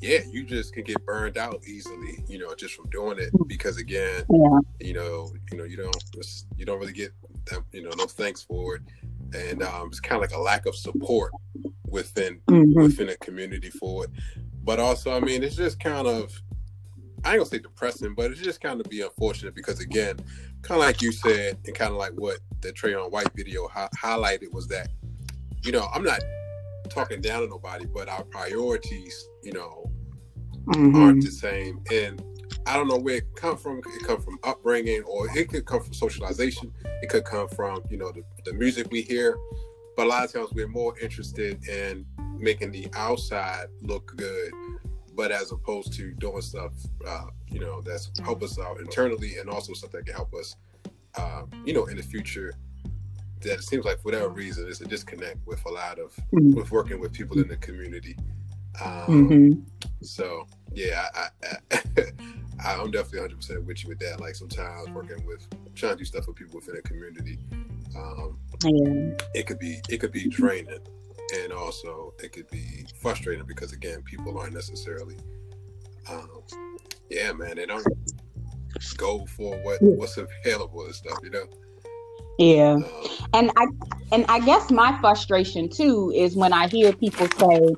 yeah, 0.02 0.20
you 0.30 0.44
just 0.44 0.74
can 0.74 0.84
get 0.84 1.06
burned 1.06 1.38
out 1.38 1.62
easily, 1.68 2.24
you 2.28 2.40
know, 2.40 2.56
just 2.56 2.74
from 2.74 2.90
doing 2.90 3.20
it 3.20 3.32
Mm. 3.34 3.48
because 3.48 3.78
again, 3.78 4.26
Yeah. 4.30 4.60
you 4.80 4.94
know, 4.94 5.32
you 5.52 5.58
know, 5.58 5.64
you 5.64 5.78
don't 5.78 5.96
you 6.58 6.66
don't 6.66 6.80
really 6.80 6.94
get 6.94 7.14
that, 7.46 7.64
you 7.72 7.84
know, 7.84 7.92
no 7.96 8.08
thanks 8.08 8.42
for 8.42 8.76
it, 8.76 8.82
and 9.34 9.62
um, 9.62 9.90
it's 9.90 10.00
kind 10.00 10.16
of 10.16 10.30
like 10.30 10.38
a 10.38 10.42
lack 10.42 10.66
of 10.66 10.76
support 10.76 11.32
within 11.92 12.40
Mhm. 12.50 12.74
within 12.76 13.10
a 13.10 13.18
community 13.18 13.70
for 13.70 14.06
it. 14.06 14.10
But 14.64 14.80
also, 14.80 15.12
I 15.12 15.20
mean, 15.20 15.44
it's 15.44 15.56
just 15.56 15.80
kind 15.80 16.08
of 16.08 16.32
I 17.24 17.34
ain't 17.34 17.40
gonna 17.40 17.46
say 17.46 17.60
depressing, 17.60 18.16
but 18.16 18.32
it's 18.32 18.42
just 18.42 18.62
kind 18.62 18.82
of 18.82 18.90
be 18.90 19.02
unfortunate 19.02 19.54
because 19.54 19.80
again, 19.80 20.18
kind 20.64 20.82
of 20.82 20.88
like 20.88 21.04
you 21.04 21.12
said, 21.12 21.60
and 21.66 21.76
kind 21.76 21.92
of 21.92 21.98
like 21.98 22.14
what 22.14 22.40
the 22.62 22.74
Trayon 22.74 23.12
White 23.12 23.30
video 23.36 23.68
hi- 23.68 23.90
highlighted 23.96 24.52
was 24.52 24.68
that, 24.70 24.90
you 25.62 25.72
know, 25.72 25.88
I'm 25.94 26.04
not 26.04 26.20
talking 26.90 27.22
down 27.22 27.44
on 27.44 27.50
nobody, 27.50 27.86
but 27.86 28.10
our 28.10 28.24
priorities, 28.24 29.28
you 29.44 29.52
know, 29.52 29.86
Mhm. 30.68 30.96
aren't 30.96 31.24
the 31.24 31.30
same. 31.32 31.80
And 31.92 32.24
I 32.66 32.76
don't 32.76 32.88
know 32.88 32.98
where 32.98 33.18
it 33.18 33.36
come 33.36 33.56
from. 33.58 33.80
It 33.80 34.04
come 34.04 34.20
from 34.22 34.40
upbringing, 34.44 35.04
or 35.04 35.28
it 35.38 35.50
could 35.50 35.66
come 35.66 35.82
from 35.84 35.94
socialization. 35.94 36.74
It 37.04 37.10
could 37.10 37.24
come 37.26 37.48
from 37.50 37.84
you 37.92 37.98
know 37.98 38.12
the, 38.12 38.24
the 38.46 38.54
music 38.54 38.88
we 38.92 39.02
hear. 39.04 39.38
But 39.96 40.06
a 40.06 40.10
lot 40.10 40.24
of 40.26 40.32
times 40.32 40.50
we're 40.54 40.68
more 40.68 40.98
interested 41.00 41.68
in 41.68 42.06
making 42.38 42.72
the 42.72 42.88
outside 42.94 43.66
look 43.82 44.14
good, 44.16 44.52
but 45.16 45.32
as 45.32 45.52
opposed 45.52 45.94
to 45.94 46.12
doing 46.14 46.42
stuff, 46.42 46.72
uh, 47.08 47.26
you 47.48 47.60
know, 47.60 47.82
that's 47.82 48.10
help 48.24 48.42
us 48.44 48.58
out 48.60 48.80
internally, 48.80 49.38
and 49.38 49.50
also 49.50 49.74
stuff 49.74 49.92
that 49.92 50.06
can 50.06 50.16
help 50.16 50.34
us, 50.34 50.56
uh, 51.16 51.44
you 51.66 51.74
know, 51.74 51.86
in 51.86 51.98
the 51.98 52.04
future. 52.04 52.54
That 53.42 53.54
it 53.56 53.64
seems 53.64 53.86
like 53.86 53.98
for 53.98 54.04
whatever 54.04 54.30
reason, 54.30 54.64
there's 54.66 54.82
a 54.82 54.86
disconnect 54.86 55.40
with 55.48 55.66
a 55.66 55.70
lot 55.70 55.98
of 56.00 56.16
Mhm. 56.32 56.56
with 56.56 56.72
working 56.72 57.00
with 57.00 57.12
people 57.12 57.40
in 57.40 57.48
the 57.48 57.58
community. 57.58 58.16
Um, 58.80 59.28
Mhm. 59.30 59.66
so 60.02 60.48
yeah, 60.74 61.08
I, 61.14 61.28
I, 61.44 61.58
I 61.72 61.82
I'm 62.64 62.92
definitely 62.92 63.20
100 63.22 63.36
percent 63.38 63.66
with 63.66 63.84
you 63.84 63.90
with 63.90 64.00
that. 64.00 64.20
Like 64.22 64.36
sometimes 64.36 64.90
working 64.92 65.26
with 65.26 65.46
trying 65.76 65.94
to 65.94 65.98
do 65.98 66.06
stuff 66.06 66.28
with 66.28 66.36
people 66.36 66.60
within 66.60 66.78
a 66.78 66.82
community, 66.84 67.40
um, 67.96 68.40
Yeah. 68.64 69.16
it 69.34 69.48
could 69.48 69.60
be 69.60 69.82
it 69.90 69.98
could 69.98 70.12
be 70.12 70.28
draining, 70.28 70.80
and 71.36 71.52
also 71.52 72.14
it 72.24 72.32
could 72.32 72.50
be 72.50 72.86
frustrating 73.02 73.46
because 73.46 73.74
again, 73.74 74.02
people 74.04 74.38
aren't 74.38 74.54
necessarily, 74.54 75.18
um, 76.10 76.30
yeah, 77.10 77.32
man, 77.32 77.56
they 77.56 77.66
don't 77.66 77.86
go 78.98 79.26
for 79.26 79.58
what 79.64 79.82
what's 79.82 80.18
available 80.18 80.86
and 80.86 80.96
stuff, 80.96 81.18
you 81.24 81.30
know. 81.30 81.46
Yeah. 82.38 82.74
Um, 82.74 82.86
and 83.34 83.52
I 83.58 83.68
and 84.12 84.26
I 84.30 84.40
guess 84.40 84.72
my 84.72 84.98
frustration 85.00 85.70
too 85.70 86.12
is 86.16 86.36
when 86.36 86.54
I 86.54 86.68
hear 86.68 86.94
people 86.94 87.28
say, 87.28 87.76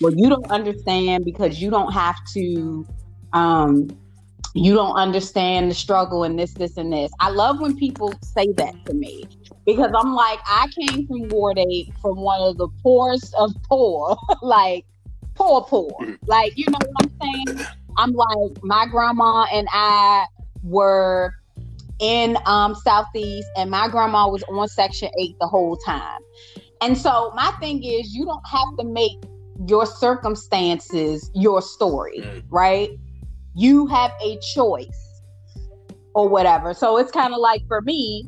"Well, 0.00 0.14
you 0.14 0.28
don't 0.28 0.50
understand 0.50 1.24
because 1.24 1.60
you 1.60 1.70
don't 1.70 1.92
have 1.92 2.16
to 2.34 2.86
um 3.32 3.88
you 4.54 4.74
don't 4.74 4.96
understand 4.96 5.70
the 5.70 5.74
struggle 5.74 6.24
and 6.24 6.38
this 6.38 6.52
this 6.54 6.76
and 6.76 6.92
this." 6.92 7.10
I 7.20 7.30
love 7.30 7.60
when 7.60 7.76
people 7.76 8.12
say 8.22 8.52
that 8.56 8.74
to 8.86 8.94
me 8.94 9.24
because 9.66 9.90
I'm 9.96 10.14
like, 10.14 10.40
I 10.46 10.68
came 10.78 11.06
from 11.06 11.28
Ward 11.28 11.58
8 11.58 11.92
from 12.00 12.16
one 12.20 12.40
of 12.40 12.58
the 12.58 12.68
poorest 12.82 13.34
of 13.38 13.52
poor, 13.68 14.16
like 14.42 14.84
poor 15.34 15.62
poor. 15.62 15.90
Like, 16.26 16.52
you 16.56 16.66
know 16.68 16.78
what 16.86 17.10
I'm 17.22 17.46
saying? 17.46 17.66
I'm 17.98 18.12
like 18.12 18.52
my 18.62 18.86
grandma 18.86 19.44
and 19.52 19.68
I 19.72 20.26
were 20.62 21.32
in 22.00 22.36
um 22.46 22.74
southeast 22.74 23.48
and 23.56 23.70
my 23.70 23.88
grandma 23.88 24.28
was 24.28 24.42
on 24.44 24.66
section 24.68 25.08
8 25.18 25.36
the 25.40 25.46
whole 25.46 25.76
time 25.76 26.20
and 26.80 26.98
so 26.98 27.32
my 27.36 27.52
thing 27.60 27.82
is 27.84 28.14
you 28.14 28.24
don't 28.24 28.46
have 28.48 28.66
to 28.78 28.84
make 28.84 29.12
your 29.68 29.86
circumstances 29.86 31.30
your 31.34 31.62
story 31.62 32.18
Mm. 32.18 32.42
right 32.50 32.90
you 33.54 33.86
have 33.86 34.12
a 34.24 34.38
choice 34.54 35.22
or 36.14 36.28
whatever 36.28 36.74
so 36.74 36.96
it's 36.96 37.12
kind 37.12 37.32
of 37.32 37.38
like 37.38 37.62
for 37.68 37.80
me 37.82 38.26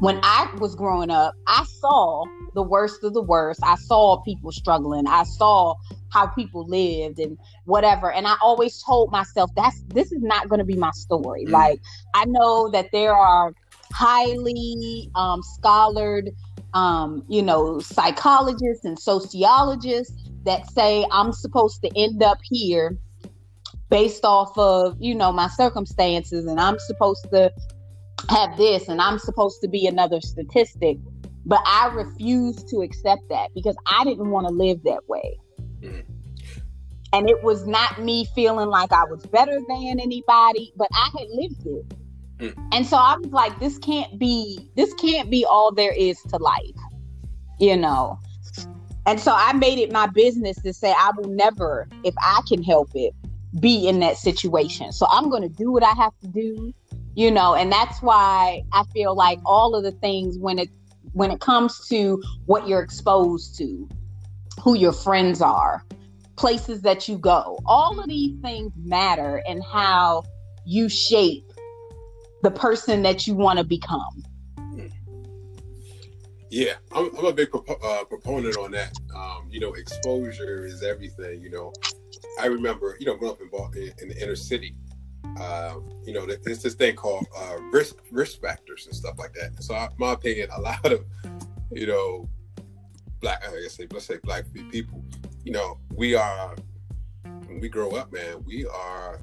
when 0.00 0.18
i 0.22 0.48
was 0.58 0.74
growing 0.74 1.10
up 1.10 1.34
i 1.46 1.64
saw 1.64 2.26
the 2.54 2.62
worst 2.62 3.04
of 3.04 3.14
the 3.14 3.22
worst. 3.22 3.60
I 3.62 3.76
saw 3.76 4.20
people 4.22 4.52
struggling. 4.52 5.06
I 5.06 5.24
saw 5.24 5.74
how 6.12 6.26
people 6.26 6.66
lived 6.66 7.18
and 7.18 7.38
whatever. 7.64 8.12
And 8.12 8.26
i 8.26 8.34
always 8.42 8.82
told 8.82 9.10
myself 9.12 9.50
that's 9.56 9.82
this 9.88 10.10
is 10.12 10.22
not 10.22 10.48
going 10.48 10.58
to 10.58 10.64
be 10.64 10.76
my 10.76 10.90
story. 10.90 11.44
Mm. 11.46 11.50
like 11.50 11.80
i 12.14 12.24
know 12.26 12.70
that 12.70 12.88
there 12.92 13.14
are 13.14 13.52
highly 13.92 15.10
um 15.14 15.40
scholared 15.42 16.30
um 16.74 17.24
you 17.28 17.42
know 17.42 17.80
psychologists 17.80 18.84
and 18.84 18.98
sociologists 18.98 20.30
that 20.44 20.66
say 20.70 21.04
i'm 21.10 21.32
supposed 21.32 21.82
to 21.82 21.90
end 21.96 22.22
up 22.22 22.38
here 22.44 22.96
based 23.88 24.24
off 24.24 24.56
of 24.56 24.96
you 25.00 25.14
know 25.14 25.32
my 25.32 25.48
circumstances 25.48 26.46
and 26.46 26.60
i'm 26.60 26.78
supposed 26.78 27.26
to 27.32 27.50
have 28.28 28.56
this 28.56 28.88
and 28.88 29.00
i'm 29.00 29.18
supposed 29.18 29.60
to 29.60 29.68
be 29.68 29.86
another 29.86 30.20
statistic 30.20 30.98
but 31.46 31.60
i 31.66 31.88
refuse 31.94 32.62
to 32.64 32.82
accept 32.82 33.22
that 33.28 33.48
because 33.54 33.76
i 33.86 34.04
didn't 34.04 34.30
want 34.30 34.46
to 34.46 34.52
live 34.52 34.82
that 34.84 35.00
way 35.08 35.38
Mhm. 35.82 36.04
and 37.12 37.28
it 37.28 37.42
was 37.42 37.66
not 37.66 38.02
me 38.02 38.26
feeling 38.34 38.68
like 38.68 38.92
I 38.92 39.04
was 39.04 39.24
better 39.26 39.58
than 39.68 39.98
anybody, 39.98 40.72
but 40.76 40.88
I 40.92 41.10
had 41.18 41.28
lived 41.32 41.66
it. 41.66 41.94
Mm. 42.38 42.68
And 42.72 42.86
so 42.86 42.96
I 42.96 43.16
was 43.16 43.32
like, 43.32 43.58
this 43.58 43.78
can't 43.78 44.18
be 44.18 44.68
this 44.76 44.92
can't 44.94 45.30
be 45.30 45.44
all 45.44 45.72
there 45.72 45.92
is 45.92 46.20
to 46.28 46.36
life, 46.36 46.76
you 47.58 47.76
know. 47.76 48.18
And 49.06 49.18
so 49.18 49.32
I 49.34 49.52
made 49.54 49.78
it 49.78 49.90
my 49.90 50.06
business 50.06 50.56
to 50.62 50.72
say 50.72 50.92
I 50.96 51.10
will 51.16 51.30
never, 51.30 51.88
if 52.04 52.14
I 52.20 52.42
can 52.46 52.62
help 52.62 52.90
it, 52.94 53.14
be 53.58 53.88
in 53.88 54.00
that 54.00 54.16
situation. 54.18 54.92
So 54.92 55.06
I'm 55.10 55.30
gonna 55.30 55.48
do 55.48 55.72
what 55.72 55.82
I 55.82 55.92
have 55.92 56.12
to 56.20 56.28
do, 56.28 56.72
you 57.14 57.30
know, 57.30 57.54
and 57.54 57.70
that's 57.70 58.00
why 58.02 58.62
I 58.72 58.84
feel 58.92 59.14
like 59.14 59.38
all 59.44 59.74
of 59.74 59.82
the 59.82 59.92
things 59.92 60.38
when 60.38 60.58
it 60.58 60.68
when 61.12 61.30
it 61.30 61.40
comes 61.40 61.86
to 61.88 62.22
what 62.46 62.68
you're 62.68 62.82
exposed 62.82 63.56
to, 63.58 63.88
who 64.62 64.76
your 64.76 64.92
friends 64.92 65.40
are, 65.40 65.84
places 66.36 66.82
that 66.82 67.08
you 67.08 67.18
go. 67.18 67.58
All 67.66 67.98
of 67.98 68.08
these 68.08 68.38
things 68.42 68.72
matter 68.76 69.42
and 69.48 69.62
how 69.72 70.22
you 70.64 70.88
shape 70.88 71.44
the 72.42 72.50
person 72.50 73.02
that 73.02 73.26
you 73.26 73.34
want 73.34 73.58
to 73.58 73.64
become. 73.64 74.22
Yeah, 76.50 76.74
I'm, 76.92 77.16
I'm 77.16 77.26
a 77.26 77.32
big 77.32 77.50
propo- 77.50 77.82
uh, 77.84 78.04
proponent 78.04 78.56
on 78.56 78.72
that. 78.72 78.92
Um, 79.14 79.48
you 79.50 79.60
know, 79.60 79.74
exposure 79.74 80.64
is 80.64 80.82
everything. 80.82 81.40
You 81.42 81.50
know, 81.50 81.72
I 82.40 82.46
remember, 82.46 82.96
you 82.98 83.06
know, 83.06 83.16
growing 83.16 83.34
up 83.34 83.40
in, 83.76 83.82
in, 83.82 83.92
in 84.02 84.08
the 84.08 84.22
inner 84.22 84.36
city. 84.36 84.74
Uh, 85.38 85.76
you 86.04 86.12
know, 86.12 86.26
there's 86.26 86.62
this 86.62 86.74
thing 86.74 86.96
called 86.96 87.26
uh, 87.36 87.56
risk 87.72 87.96
risk 88.10 88.40
factors 88.40 88.86
and 88.86 88.94
stuff 88.94 89.18
like 89.18 89.32
that. 89.34 89.62
So, 89.62 89.74
I, 89.74 89.88
my 89.98 90.12
opinion, 90.12 90.48
a 90.56 90.60
lot 90.60 90.92
of, 90.92 91.04
you 91.70 91.86
know, 91.86 92.28
black, 93.20 93.42
I 93.46 93.60
guess 93.60 93.78
let's 93.92 94.06
say 94.06 94.18
black 94.22 94.44
people, 94.70 95.04
you 95.44 95.52
know, 95.52 95.78
we 95.94 96.14
are 96.14 96.54
when 97.46 97.60
we 97.60 97.68
grow 97.68 97.90
up, 97.90 98.12
man, 98.12 98.42
we 98.44 98.66
are 98.66 99.20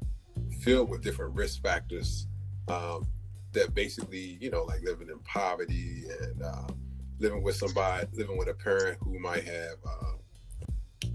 filled 0.60 0.90
with 0.90 1.02
different 1.02 1.34
risk 1.34 1.62
factors 1.62 2.26
um, 2.68 3.06
that 3.52 3.74
basically, 3.74 4.38
you 4.40 4.50
know, 4.50 4.64
like 4.64 4.82
living 4.82 5.08
in 5.08 5.18
poverty 5.20 6.04
and 6.20 6.42
uh, 6.42 6.66
living 7.18 7.42
with 7.42 7.56
somebody, 7.56 8.06
living 8.12 8.36
with 8.36 8.48
a 8.48 8.54
parent 8.54 8.98
who 9.02 9.18
might 9.18 9.44
have 9.44 9.76
uh, 9.86 11.08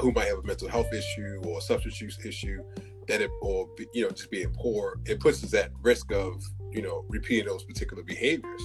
who 0.00 0.12
might 0.12 0.26
have 0.26 0.38
a 0.38 0.42
mental 0.42 0.68
health 0.68 0.92
issue 0.92 1.40
or 1.46 1.60
substance 1.60 2.00
use 2.00 2.18
issue, 2.24 2.62
that 3.08 3.20
it 3.20 3.30
or 3.40 3.68
you 3.92 4.04
know 4.04 4.10
just 4.10 4.30
being 4.30 4.52
poor, 4.52 4.98
it 5.04 5.20
puts 5.20 5.42
us 5.44 5.54
at 5.54 5.70
risk 5.82 6.12
of 6.12 6.42
you 6.72 6.82
know 6.82 7.04
repeating 7.08 7.46
those 7.46 7.64
particular 7.64 8.02
behaviors. 8.02 8.62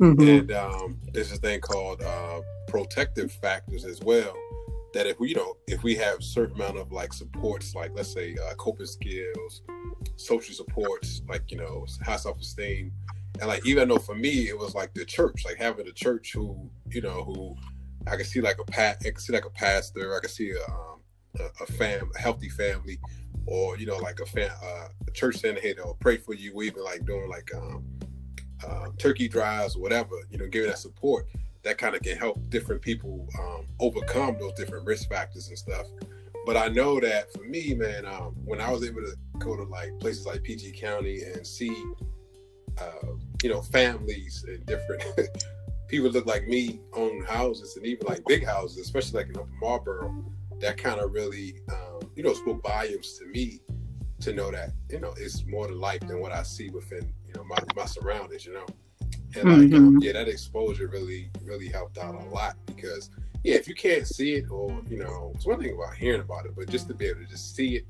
And 0.00 0.52
um, 0.52 1.00
there's 1.12 1.32
a 1.32 1.36
thing 1.36 1.60
called 1.60 2.02
uh, 2.02 2.40
protective 2.68 3.32
factors 3.32 3.84
as 3.84 4.00
well. 4.00 4.34
That 4.92 5.06
if 5.06 5.18
we, 5.18 5.30
you 5.30 5.34
know, 5.34 5.56
if 5.66 5.82
we 5.82 5.94
have 5.96 6.22
certain 6.22 6.56
amount 6.56 6.78
of 6.78 6.92
like 6.92 7.12
supports, 7.12 7.74
like 7.74 7.92
let's 7.94 8.12
say 8.12 8.36
uh, 8.48 8.54
coping 8.54 8.86
skills, 8.86 9.62
social 10.16 10.54
supports, 10.54 11.22
like 11.28 11.50
you 11.50 11.56
know, 11.56 11.86
high 12.04 12.16
self 12.16 12.40
esteem, 12.40 12.92
and 13.40 13.48
like 13.48 13.66
even 13.66 13.88
though 13.88 13.98
for 13.98 14.14
me 14.14 14.48
it 14.48 14.58
was 14.58 14.74
like 14.74 14.92
the 14.94 15.04
church, 15.04 15.44
like 15.44 15.56
having 15.56 15.88
a 15.88 15.92
church 15.92 16.32
who, 16.32 16.70
you 16.90 17.00
know, 17.00 17.24
who 17.24 17.56
I 18.06 18.16
can 18.16 18.24
see 18.24 18.40
like 18.40 18.58
a 18.60 18.64
pat, 18.64 18.98
I 19.00 19.10
can 19.10 19.18
see 19.18 19.32
like 19.32 19.46
a 19.46 19.50
pastor, 19.50 20.16
I 20.16 20.20
can 20.20 20.28
see 20.28 20.50
a 20.50 20.64
um, 20.70 20.93
a, 21.40 21.66
fam, 21.66 22.10
healthy 22.16 22.48
family, 22.48 22.98
or 23.46 23.76
you 23.78 23.86
know, 23.86 23.96
like 23.96 24.20
a 24.20 24.26
fam, 24.26 24.50
uh, 24.62 24.88
a 25.06 25.10
church 25.12 25.36
saying, 25.36 25.58
hey, 25.60 25.72
they'll 25.72 25.96
pray 26.00 26.16
for 26.16 26.34
you, 26.34 26.52
or 26.54 26.62
even 26.62 26.82
like 26.82 27.04
doing 27.04 27.28
like 27.28 27.50
um, 27.54 27.84
uh, 28.66 28.88
turkey 28.98 29.28
drives 29.28 29.76
or 29.76 29.82
whatever, 29.82 30.16
you 30.30 30.38
know, 30.38 30.46
giving 30.46 30.68
that 30.68 30.78
support, 30.78 31.26
that 31.62 31.78
kind 31.78 31.94
of 31.94 32.02
can 32.02 32.16
help 32.16 32.38
different 32.50 32.82
people 32.82 33.28
um, 33.38 33.66
overcome 33.80 34.36
those 34.38 34.54
different 34.54 34.86
risk 34.86 35.08
factors 35.08 35.48
and 35.48 35.58
stuff. 35.58 35.86
But 36.46 36.56
I 36.56 36.68
know 36.68 37.00
that 37.00 37.32
for 37.32 37.42
me, 37.44 37.74
man, 37.74 38.04
um, 38.04 38.34
when 38.44 38.60
I 38.60 38.70
was 38.70 38.84
able 38.84 39.00
to 39.00 39.14
go 39.38 39.56
to 39.56 39.62
like 39.64 39.98
places 39.98 40.26
like 40.26 40.42
PG 40.42 40.72
County 40.72 41.22
and 41.22 41.46
see, 41.46 41.74
uh, 42.78 43.08
you 43.42 43.48
know, 43.48 43.62
families 43.62 44.44
and 44.46 44.64
different 44.66 45.02
people 45.88 46.10
look 46.10 46.26
like 46.26 46.46
me 46.46 46.80
own 46.92 47.22
houses 47.24 47.76
and 47.76 47.86
even 47.86 48.06
like 48.06 48.22
big 48.26 48.44
houses, 48.44 48.78
especially 48.78 49.24
like 49.24 49.34
in 49.34 49.42
Marlboro, 49.60 50.14
that 50.64 50.78
kind 50.78 50.98
of 50.98 51.12
really, 51.12 51.60
um, 51.70 52.00
you 52.16 52.22
know, 52.22 52.32
spoke 52.32 52.62
volumes 52.62 53.18
to 53.18 53.26
me 53.26 53.60
to 54.20 54.32
know 54.32 54.50
that 54.50 54.70
you 54.88 54.98
know 54.98 55.12
it's 55.18 55.44
more 55.46 55.66
to 55.66 55.74
life 55.74 56.00
than 56.00 56.20
what 56.20 56.32
I 56.32 56.42
see 56.42 56.70
within 56.70 57.12
you 57.26 57.34
know 57.34 57.44
my, 57.44 57.58
my 57.76 57.84
surroundings. 57.84 58.46
You 58.46 58.54
know, 58.54 58.66
and 59.36 59.44
like 59.44 59.68
mm-hmm. 59.68 59.74
um, 59.74 59.98
yeah, 60.00 60.12
that 60.12 60.28
exposure 60.28 60.88
really 60.88 61.30
really 61.42 61.68
helped 61.68 61.98
out 61.98 62.14
a 62.14 62.24
lot 62.30 62.56
because 62.66 63.10
yeah, 63.42 63.56
if 63.56 63.68
you 63.68 63.74
can't 63.74 64.06
see 64.06 64.34
it 64.34 64.50
or 64.50 64.80
you 64.88 64.98
know, 64.98 65.32
it's 65.34 65.46
one 65.46 65.60
thing 65.60 65.74
about 65.74 65.94
hearing 65.94 66.22
about 66.22 66.46
it, 66.46 66.52
but 66.56 66.68
just 66.70 66.88
to 66.88 66.94
be 66.94 67.06
able 67.06 67.20
to 67.20 67.26
just 67.26 67.54
see 67.54 67.76
it 67.76 67.86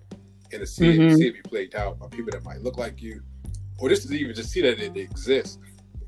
and 0.50 0.60
to 0.60 0.66
see 0.66 0.98
mm-hmm. 0.98 1.02
it, 1.02 1.16
see 1.16 1.28
it 1.28 1.34
be 1.34 1.48
played 1.48 1.74
out 1.76 1.98
by 2.00 2.08
people 2.08 2.32
that 2.32 2.44
might 2.44 2.60
look 2.60 2.76
like 2.76 3.00
you, 3.00 3.22
or 3.78 3.88
just 3.88 4.08
to 4.08 4.14
even 4.14 4.34
just 4.34 4.50
see 4.50 4.62
that 4.62 4.80
it 4.80 4.96
exists 4.96 5.58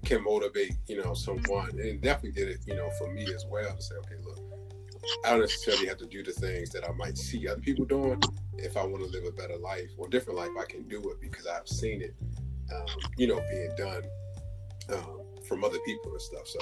can 0.04 0.22
motivate 0.24 0.72
you 0.88 1.00
know 1.00 1.14
someone, 1.14 1.70
and 1.70 1.80
it 1.80 2.00
definitely 2.00 2.32
did 2.32 2.48
it 2.48 2.58
you 2.66 2.74
know 2.74 2.90
for 2.98 3.12
me 3.12 3.22
as 3.32 3.44
well 3.48 3.72
to 3.74 3.82
say, 3.82 3.94
okay, 3.96 4.16
look, 4.24 4.40
I 5.24 5.30
don't 5.30 5.40
necessarily 5.40 5.86
have 5.86 5.98
to 5.98 6.06
do 6.06 6.22
the 6.22 6.32
things 6.32 6.70
that 6.70 6.88
I 6.88 6.92
might 6.92 7.18
see 7.18 7.48
other 7.48 7.60
people 7.60 7.84
doing. 7.84 8.20
If 8.58 8.76
I 8.76 8.84
want 8.84 9.04
to 9.04 9.10
live 9.10 9.24
a 9.24 9.32
better 9.32 9.56
life 9.56 9.90
or 9.96 10.08
different 10.08 10.38
life, 10.38 10.50
I 10.58 10.64
can 10.64 10.88
do 10.88 11.10
it 11.10 11.20
because 11.20 11.46
I've 11.46 11.68
seen 11.68 12.02
it, 12.02 12.14
um, 12.74 12.86
you 13.16 13.26
know, 13.26 13.40
being 13.50 13.74
done 13.76 14.02
um, 14.92 15.22
from 15.46 15.64
other 15.64 15.78
people 15.84 16.12
and 16.12 16.20
stuff. 16.20 16.46
So, 16.46 16.60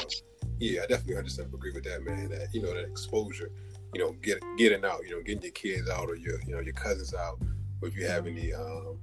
yeah, 0.58 0.82
I 0.82 0.86
definitely 0.86 1.14
100 1.14 1.54
agree 1.54 1.72
with 1.72 1.84
that, 1.84 2.04
man. 2.04 2.28
That 2.30 2.48
you 2.52 2.62
know, 2.62 2.74
that 2.74 2.84
exposure, 2.84 3.50
you 3.94 4.00
know, 4.00 4.12
get 4.22 4.42
getting 4.56 4.84
out, 4.84 5.00
you 5.04 5.16
know, 5.16 5.22
getting 5.22 5.42
your 5.42 5.52
kids 5.52 5.88
out 5.88 6.08
or 6.08 6.16
your, 6.16 6.40
you 6.46 6.54
know, 6.54 6.60
your 6.60 6.74
cousins 6.74 7.14
out, 7.14 7.40
or 7.80 7.88
if 7.88 7.96
you 7.96 8.06
have 8.06 8.26
any, 8.26 8.52
um, 8.52 8.98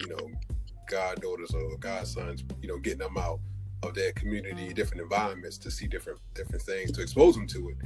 you 0.00 0.08
know, 0.08 0.30
goddaughters 0.88 1.52
or 1.54 1.76
godsons, 1.78 2.44
you 2.60 2.68
know, 2.68 2.78
getting 2.78 3.00
them 3.00 3.16
out 3.16 3.40
of 3.82 3.94
their 3.94 4.12
community, 4.12 4.72
different 4.72 5.02
environments 5.02 5.58
to 5.58 5.70
see 5.70 5.86
different 5.86 6.20
different 6.34 6.62
things, 6.62 6.92
to 6.92 7.02
expose 7.02 7.34
them 7.34 7.46
to 7.46 7.70
it 7.70 7.76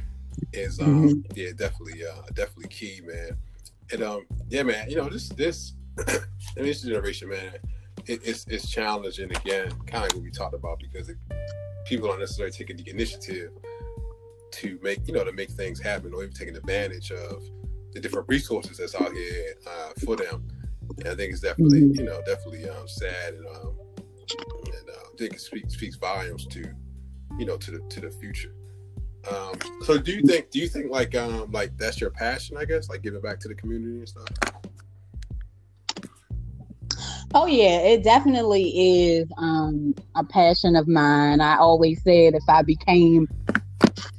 is 0.53 0.81
um 0.81 1.09
mm-hmm. 1.09 1.21
yeah 1.35 1.51
definitely 1.57 2.05
uh 2.05 2.23
definitely 2.35 2.69
key 2.69 3.01
man 3.05 3.37
and 3.93 4.03
um 4.03 4.25
yeah 4.49 4.63
man 4.63 4.89
you 4.89 4.97
know 4.97 5.09
this 5.09 5.29
this 5.31 5.75
I 6.09 6.13
mean, 6.57 6.67
this 6.67 6.83
generation 6.83 7.29
man 7.29 7.55
it, 8.07 8.21
it's 8.25 8.47
it's 8.49 8.69
challenging 8.71 9.31
again 9.37 9.73
kind 9.87 10.11
of 10.11 10.17
what 10.17 10.25
we 10.25 10.31
talked 10.31 10.55
about 10.55 10.79
because 10.81 11.09
it, 11.09 11.17
people 11.85 12.09
aren't 12.09 12.21
necessarily 12.21 12.53
taking 12.53 12.77
the 12.77 12.89
initiative 12.89 13.51
to 14.53 14.79
make 14.83 15.07
you 15.07 15.15
know 15.15 15.25
to 15.25 15.33
make 15.33 15.51
things 15.51 15.81
happen 15.81 16.13
or 16.15 16.23
even 16.23 16.35
taking 16.35 16.57
advantage 16.57 17.11
of 17.11 17.43
the 17.93 18.01
different 18.01 18.29
resources 18.29 18.79
that's 18.79 18.95
out 18.95 19.13
here 19.13 19.55
uh, 19.67 19.91
for 20.05 20.17
them 20.17 20.47
and 20.99 21.09
i 21.09 21.15
think 21.15 21.33
it's 21.33 21.41
definitely 21.41 21.83
mm-hmm. 21.83 22.01
you 22.01 22.05
know 22.05 22.21
definitely 22.27 22.69
um 22.69 22.87
sad 22.87 23.35
and 23.35 23.47
um 23.47 23.75
and 24.67 24.89
uh, 24.89 25.01
i 25.13 25.17
think 25.19 25.35
it 25.35 25.41
speaks 25.41 25.75
speaks 25.75 25.97
volumes 25.97 26.47
to 26.47 26.65
you 27.39 27.45
know 27.45 27.57
to 27.57 27.71
the 27.73 27.79
to 27.89 28.01
the 28.01 28.11
future 28.11 28.55
um, 29.29 29.55
so 29.83 29.99
do 29.99 30.13
you 30.13 30.23
think 30.23 30.51
do 30.51 30.59
you 30.59 30.69
think 30.69 30.91
like 30.91 31.15
um 31.15 31.51
like 31.53 31.77
that's 31.77 32.01
your 32.01 32.11
passion, 32.11 32.57
I 32.57 32.65
guess, 32.65 32.89
like 32.89 33.03
giving 33.03 33.21
back 33.21 33.39
to 33.41 33.49
the 33.49 33.55
community 33.55 33.99
and 33.99 34.09
stuff? 34.09 34.29
Oh 37.35 37.47
yeah, 37.47 37.81
it 37.81 38.03
definitely 38.03 39.19
is 39.19 39.29
um 39.37 39.95
a 40.17 40.25
passion 40.25 40.75
of 40.75 40.89
mine. 40.89 41.41
I 41.41 41.59
always 41.59 42.03
said 42.03 42.35
if 42.35 42.45
I 42.49 42.63
became 42.63 43.29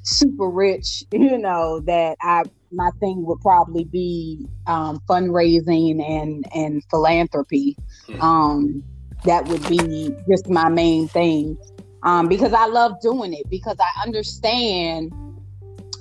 super 0.04 0.50
rich, 0.50 1.04
you 1.12 1.38
know, 1.38 1.80
that 1.82 2.18
I 2.22 2.44
my 2.72 2.90
thing 3.00 3.26
would 3.26 3.42
probably 3.42 3.84
be 3.86 4.48
um, 4.68 5.02
fundraising 5.10 6.02
and 6.08 6.46
and 6.54 6.84
philanthropy. 6.90 7.76
Hmm. 8.08 8.22
Um, 8.22 8.84
that 9.26 9.46
would 9.48 9.68
be 9.68 10.16
just 10.28 10.50
my 10.50 10.70
main 10.70 11.08
thing 11.08 11.58
um, 12.04 12.28
because 12.28 12.54
I 12.54 12.66
love 12.66 13.00
doing 13.02 13.34
it 13.34 13.50
because 13.50 13.78
I 13.80 14.06
understand, 14.06 15.12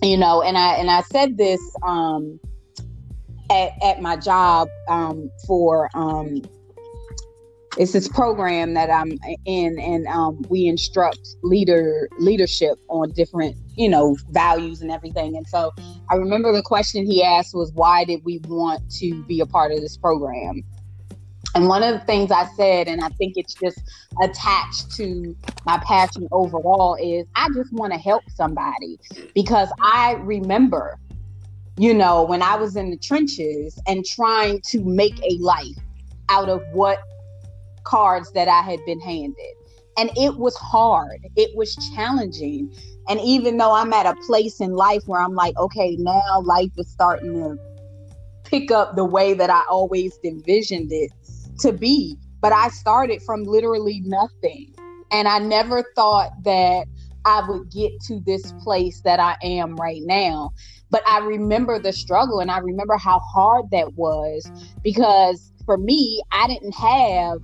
you 0.02 0.16
know, 0.16 0.42
and 0.42 0.56
I 0.56 0.74
and 0.74 0.90
I 0.90 1.02
said 1.02 1.36
this 1.36 1.60
um, 1.82 2.40
at 3.50 3.72
at 3.82 4.00
my 4.00 4.16
job 4.16 4.68
um, 4.88 5.30
for 5.46 5.90
um, 5.94 6.42
it's 7.76 7.92
this 7.92 8.08
program 8.08 8.74
that 8.74 8.90
I'm 8.90 9.12
in, 9.44 9.78
and 9.78 10.06
um, 10.08 10.42
we 10.48 10.66
instruct 10.66 11.20
leader 11.42 12.08
leadership 12.18 12.78
on 12.88 13.12
different, 13.12 13.56
you 13.76 13.88
know, 13.88 14.16
values 14.30 14.80
and 14.80 14.90
everything. 14.90 15.36
And 15.36 15.46
so 15.46 15.72
I 16.10 16.16
remember 16.16 16.52
the 16.52 16.62
question 16.62 17.06
he 17.06 17.22
asked 17.22 17.54
was, 17.54 17.72
"Why 17.72 18.04
did 18.04 18.24
we 18.24 18.40
want 18.48 18.90
to 18.98 19.22
be 19.24 19.40
a 19.40 19.46
part 19.46 19.72
of 19.72 19.80
this 19.80 19.96
program?" 19.96 20.62
And 21.54 21.68
one 21.68 21.82
of 21.82 21.98
the 21.98 22.04
things 22.06 22.30
I 22.30 22.46
said, 22.56 22.88
and 22.88 23.00
I 23.00 23.08
think 23.18 23.34
it's 23.36 23.54
just 23.54 23.82
attached 24.22 24.94
to 24.96 25.36
my 25.64 25.80
passion 25.86 26.28
overall, 26.30 26.96
is 27.00 27.26
I 27.34 27.48
just 27.54 27.72
want 27.72 27.92
to 27.92 27.98
help 27.98 28.22
somebody 28.34 28.98
because 29.34 29.68
I 29.82 30.12
remember, 30.20 30.98
you 31.76 31.92
know, 31.92 32.22
when 32.22 32.42
I 32.42 32.56
was 32.56 32.76
in 32.76 32.90
the 32.90 32.98
trenches 32.98 33.80
and 33.86 34.04
trying 34.04 34.60
to 34.68 34.84
make 34.84 35.18
a 35.24 35.36
life 35.38 35.76
out 36.28 36.48
of 36.48 36.62
what 36.72 37.00
cards 37.84 38.30
that 38.32 38.48
I 38.48 38.62
had 38.62 38.78
been 38.86 39.00
handed. 39.00 39.54
And 39.98 40.10
it 40.16 40.36
was 40.38 40.56
hard, 40.56 41.26
it 41.36 41.50
was 41.56 41.74
challenging. 41.94 42.72
And 43.08 43.20
even 43.20 43.56
though 43.58 43.74
I'm 43.74 43.92
at 43.92 44.06
a 44.06 44.14
place 44.26 44.60
in 44.60 44.72
life 44.72 45.02
where 45.06 45.20
I'm 45.20 45.34
like, 45.34 45.56
okay, 45.58 45.96
now 45.98 46.40
life 46.42 46.70
is 46.78 46.88
starting 46.88 47.34
to 47.34 47.58
pick 48.44 48.70
up 48.70 48.96
the 48.96 49.04
way 49.04 49.34
that 49.34 49.50
I 49.50 49.62
always 49.68 50.18
envisioned 50.24 50.92
it 50.92 51.10
to 51.60 51.72
be. 51.72 52.16
But 52.40 52.52
I 52.52 52.68
started 52.68 53.22
from 53.22 53.44
literally 53.44 54.00
nothing. 54.04 54.74
And 55.12 55.28
I 55.28 55.38
never 55.38 55.84
thought 55.94 56.30
that 56.44 56.86
I 57.24 57.42
would 57.48 57.70
get 57.70 57.92
to 58.06 58.20
this 58.20 58.52
place 58.62 59.00
that 59.02 59.20
I 59.20 59.36
am 59.42 59.76
right 59.76 60.02
now. 60.04 60.52
But 60.90 61.02
I 61.06 61.18
remember 61.18 61.78
the 61.78 61.92
struggle 61.92 62.40
and 62.40 62.50
I 62.50 62.58
remember 62.58 62.96
how 62.96 63.18
hard 63.18 63.70
that 63.70 63.94
was 63.94 64.50
because 64.82 65.52
for 65.64 65.76
me, 65.76 66.22
I 66.32 66.46
didn't 66.48 66.74
have 66.74 67.38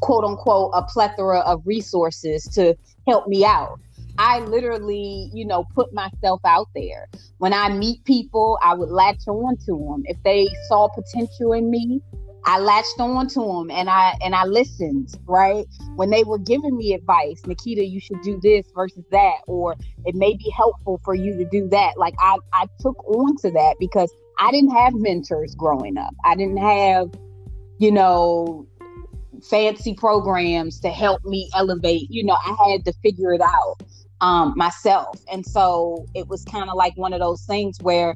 quote 0.00 0.24
unquote 0.24 0.72
a 0.74 0.82
plethora 0.82 1.40
of 1.40 1.62
resources 1.64 2.44
to 2.54 2.74
help 3.06 3.26
me 3.28 3.44
out. 3.44 3.78
I 4.18 4.40
literally, 4.40 5.30
you 5.34 5.44
know, 5.44 5.64
put 5.74 5.92
myself 5.92 6.40
out 6.44 6.68
there. 6.74 7.06
When 7.38 7.52
I 7.52 7.68
meet 7.68 8.02
people, 8.04 8.58
I 8.62 8.74
would 8.74 8.88
latch 8.88 9.28
on 9.28 9.56
to 9.66 9.72
them. 9.72 10.02
If 10.06 10.16
they 10.22 10.48
saw 10.68 10.88
potential 10.88 11.52
in 11.52 11.70
me, 11.70 12.00
I 12.46 12.60
latched 12.60 13.00
on 13.00 13.26
to 13.30 13.40
them 13.40 13.70
and 13.72 13.90
I 13.90 14.14
and 14.22 14.32
I 14.32 14.44
listened, 14.44 15.12
right? 15.26 15.66
When 15.96 16.10
they 16.10 16.22
were 16.22 16.38
giving 16.38 16.76
me 16.76 16.94
advice, 16.94 17.44
Nikita, 17.44 17.84
you 17.84 17.98
should 17.98 18.22
do 18.22 18.38
this 18.40 18.64
versus 18.72 19.04
that, 19.10 19.38
or 19.48 19.74
it 20.04 20.14
may 20.14 20.34
be 20.34 20.48
helpful 20.56 21.00
for 21.04 21.14
you 21.14 21.36
to 21.38 21.44
do 21.44 21.68
that. 21.70 21.98
Like 21.98 22.14
I, 22.20 22.38
I 22.52 22.66
took 22.80 23.04
on 23.08 23.36
to 23.38 23.50
that 23.50 23.74
because 23.80 24.12
I 24.38 24.52
didn't 24.52 24.70
have 24.70 24.94
mentors 24.94 25.56
growing 25.56 25.98
up. 25.98 26.14
I 26.24 26.36
didn't 26.36 26.58
have, 26.58 27.10
you 27.78 27.90
know, 27.90 28.64
fancy 29.50 29.94
programs 29.94 30.78
to 30.80 30.90
help 30.90 31.24
me 31.24 31.50
elevate. 31.52 32.06
You 32.10 32.24
know, 32.24 32.36
I 32.46 32.70
had 32.70 32.84
to 32.84 32.92
figure 33.02 33.34
it 33.34 33.40
out 33.40 33.76
um, 34.20 34.54
myself. 34.56 35.18
And 35.32 35.44
so 35.44 36.06
it 36.14 36.28
was 36.28 36.44
kind 36.44 36.70
of 36.70 36.76
like 36.76 36.96
one 36.96 37.12
of 37.12 37.18
those 37.18 37.44
things 37.44 37.78
where, 37.82 38.14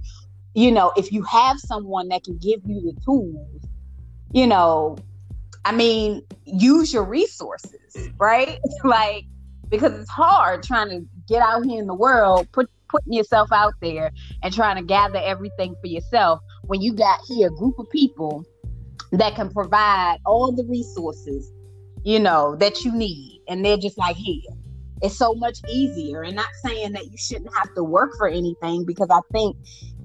you 0.54 0.70
know, 0.70 0.92
if 0.96 1.10
you 1.10 1.24
have 1.24 1.58
someone 1.58 2.08
that 2.08 2.22
can 2.22 2.38
give 2.38 2.60
you 2.64 2.80
the 2.80 3.00
tools 3.04 3.66
you 4.32 4.46
know, 4.46 4.96
I 5.64 5.72
mean, 5.72 6.22
use 6.44 6.92
your 6.92 7.04
resources, 7.04 8.10
right? 8.18 8.58
like 8.84 9.24
because 9.68 9.92
it's 9.92 10.10
hard 10.10 10.62
trying 10.62 10.88
to 10.90 11.06
get 11.28 11.42
out 11.42 11.64
here 11.64 11.80
in 11.80 11.86
the 11.86 11.94
world, 11.94 12.50
put 12.52 12.68
putting 12.90 13.12
yourself 13.12 13.50
out 13.52 13.74
there 13.80 14.10
and 14.42 14.52
trying 14.52 14.76
to 14.76 14.82
gather 14.82 15.20
everything 15.22 15.74
for 15.80 15.86
yourself 15.86 16.40
when 16.64 16.80
you 16.80 16.92
got 16.92 17.20
here 17.28 17.48
a 17.48 17.50
group 17.50 17.78
of 17.78 17.88
people 17.90 18.44
that 19.12 19.34
can 19.34 19.50
provide 19.50 20.18
all 20.26 20.52
the 20.52 20.64
resources, 20.64 21.52
you 22.04 22.18
know, 22.18 22.56
that 22.56 22.84
you 22.84 22.92
need. 22.92 23.42
And 23.48 23.64
they're 23.64 23.76
just 23.76 23.98
like, 23.98 24.16
here. 24.16 24.42
It's 25.02 25.16
so 25.16 25.34
much 25.34 25.58
easier. 25.68 26.22
And 26.22 26.36
not 26.36 26.50
saying 26.64 26.92
that 26.92 27.06
you 27.06 27.16
shouldn't 27.16 27.54
have 27.56 27.74
to 27.74 27.82
work 27.82 28.12
for 28.18 28.28
anything 28.28 28.84
because 28.84 29.08
I 29.10 29.20
think 29.32 29.56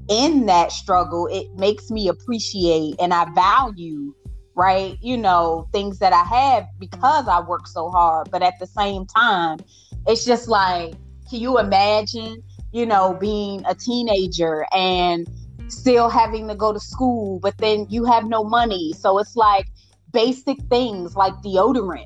in 0.09 0.45
that 0.45 0.71
struggle, 0.71 1.27
it 1.31 1.53
makes 1.55 1.89
me 1.89 2.07
appreciate 2.07 2.95
and 2.99 3.13
I 3.13 3.25
value, 3.33 4.13
right? 4.55 4.97
You 5.01 5.17
know, 5.17 5.67
things 5.71 5.99
that 5.99 6.13
I 6.13 6.23
have 6.23 6.67
because 6.79 7.27
I 7.27 7.41
work 7.41 7.67
so 7.67 7.89
hard. 7.89 8.29
But 8.31 8.43
at 8.43 8.53
the 8.59 8.67
same 8.67 9.05
time, 9.05 9.59
it's 10.07 10.25
just 10.25 10.47
like, 10.47 10.93
can 11.29 11.39
you 11.39 11.57
imagine, 11.59 12.43
you 12.71 12.85
know, 12.85 13.17
being 13.19 13.63
a 13.65 13.73
teenager 13.73 14.67
and 14.73 15.27
still 15.67 16.09
having 16.09 16.47
to 16.47 16.55
go 16.55 16.71
to 16.71 16.79
school, 16.79 17.39
but 17.39 17.57
then 17.57 17.87
you 17.89 18.05
have 18.05 18.25
no 18.25 18.43
money. 18.43 18.93
So 18.93 19.17
it's 19.17 19.35
like 19.35 19.65
basic 20.11 20.59
things 20.69 21.15
like 21.15 21.33
deodorant, 21.43 22.05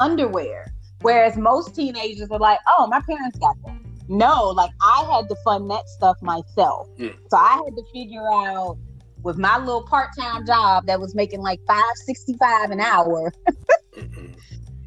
underwear. 0.00 0.72
Whereas 1.02 1.36
most 1.36 1.76
teenagers 1.76 2.30
are 2.30 2.38
like, 2.38 2.58
oh, 2.66 2.88
my 2.88 3.00
parents 3.00 3.38
got 3.38 3.56
that 3.64 3.85
no, 4.08 4.50
like 4.50 4.70
I 4.82 5.08
had 5.12 5.28
to 5.28 5.36
fund 5.44 5.70
that 5.70 5.88
stuff 5.88 6.16
myself. 6.22 6.88
Mm. 6.98 7.16
So 7.30 7.36
I 7.36 7.62
had 7.64 7.76
to 7.76 7.82
figure 7.92 8.26
out 8.26 8.78
with 9.22 9.38
my 9.38 9.58
little 9.58 9.82
part-time 9.82 10.46
job 10.46 10.86
that 10.86 11.00
was 11.00 11.14
making 11.14 11.40
like 11.40 11.60
565 11.66 12.70
an 12.70 12.80
hour 12.80 13.32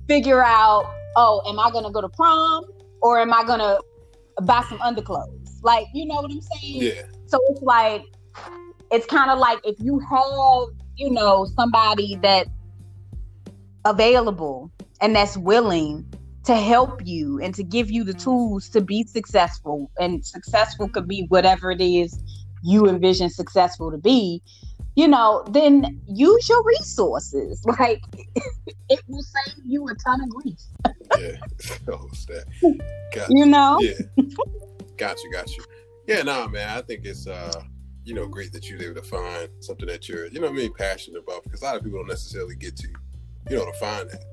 figure 0.07 0.41
out 0.41 0.89
oh 1.17 1.41
am 1.45 1.59
i 1.59 1.69
gonna 1.71 1.91
go 1.91 1.99
to 1.99 2.07
prom 2.07 2.63
or 3.01 3.19
am 3.19 3.33
i 3.33 3.43
gonna 3.43 3.79
buy 4.43 4.63
some 4.69 4.79
underclothes 4.81 5.59
like 5.61 5.87
you 5.93 6.05
know 6.05 6.15
what 6.15 6.31
i'm 6.31 6.41
saying 6.41 6.83
yeah 6.83 7.01
So 7.29 7.39
it's 7.49 7.61
like 7.61 8.03
it's 8.91 9.05
kind 9.05 9.29
of 9.29 9.37
like 9.37 9.59
if 9.63 9.75
you 9.79 9.99
have, 9.99 10.75
you 10.95 11.11
know, 11.11 11.45
somebody 11.55 12.15
that 12.23 12.47
available 13.85 14.71
and 14.99 15.15
that's 15.15 15.37
willing 15.37 16.05
to 16.45 16.55
help 16.55 17.05
you 17.05 17.39
and 17.41 17.53
to 17.55 17.63
give 17.63 17.91
you 17.91 18.03
the 18.03 18.13
tools 18.13 18.69
to 18.69 18.81
be 18.81 19.03
successful. 19.03 19.91
And 19.99 20.25
successful 20.25 20.89
could 20.89 21.07
be 21.07 21.25
whatever 21.29 21.71
it 21.71 21.81
is 21.81 22.19
you 22.63 22.87
envision 22.87 23.29
successful 23.29 23.91
to 23.91 23.97
be. 23.97 24.41
You 24.95 25.07
know 25.07 25.45
then 25.51 26.01
use 26.07 26.49
your 26.49 26.63
resources. 26.63 27.65
Like 27.79 28.01
it 28.89 28.99
will 29.07 29.21
save 29.21 29.63
you 29.65 29.87
a 29.87 29.95
ton 29.95 30.21
of 30.21 30.29
grief. 30.29 30.59
Yeah 31.17 31.37
oh, 31.93 32.09
got 33.13 33.29
you 33.29 33.45
know? 33.45 33.79
Yeah. 33.79 34.25
Got 34.97 35.23
you 35.23 35.31
got 35.31 35.55
you 35.55 35.63
yeah 36.07 36.23
nah 36.23 36.47
man 36.47 36.75
i 36.75 36.81
think 36.81 37.05
it's 37.05 37.27
uh 37.27 37.61
you 38.03 38.15
know 38.15 38.27
great 38.27 38.51
that 38.51 38.67
you're 38.67 38.81
able 38.81 38.95
to 38.95 39.07
find 39.07 39.47
something 39.59 39.85
that 39.85 40.09
you're 40.09 40.25
you 40.25 40.41
know 40.41 40.49
I 40.49 40.51
mean 40.51 40.73
passionate 40.73 41.19
about 41.19 41.43
because 41.43 41.61
a 41.61 41.65
lot 41.65 41.75
of 41.75 41.83
people 41.83 41.99
don't 41.99 42.07
necessarily 42.07 42.55
get 42.55 42.75
to 42.77 42.87
you 43.49 43.57
know, 43.57 43.65
to 43.65 43.73
find 43.73 44.09
that. 44.09 44.23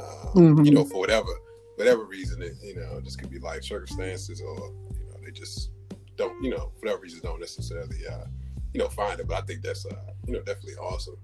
Um, 0.00 0.32
mm-hmm. 0.34 0.64
You 0.64 0.72
know, 0.72 0.84
for 0.84 0.98
whatever 0.98 1.28
whatever 1.76 2.04
reason, 2.04 2.42
it 2.42 2.54
you 2.62 2.76
know, 2.76 3.00
just 3.00 3.18
could 3.18 3.30
be 3.30 3.38
life 3.38 3.64
circumstances, 3.64 4.40
or 4.40 4.54
you 4.92 5.06
know, 5.08 5.16
they 5.24 5.30
just 5.30 5.70
don't, 6.16 6.42
you 6.42 6.50
know, 6.50 6.72
for 6.74 6.80
whatever 6.80 7.02
reason, 7.02 7.20
don't 7.22 7.40
necessarily, 7.40 7.96
uh, 8.06 8.26
you 8.74 8.80
know, 8.80 8.88
find 8.88 9.18
it. 9.18 9.26
But 9.26 9.42
I 9.42 9.46
think 9.46 9.62
that's, 9.62 9.86
uh, 9.86 10.12
you 10.26 10.34
know, 10.34 10.40
definitely 10.40 10.74
awesome. 10.74 11.16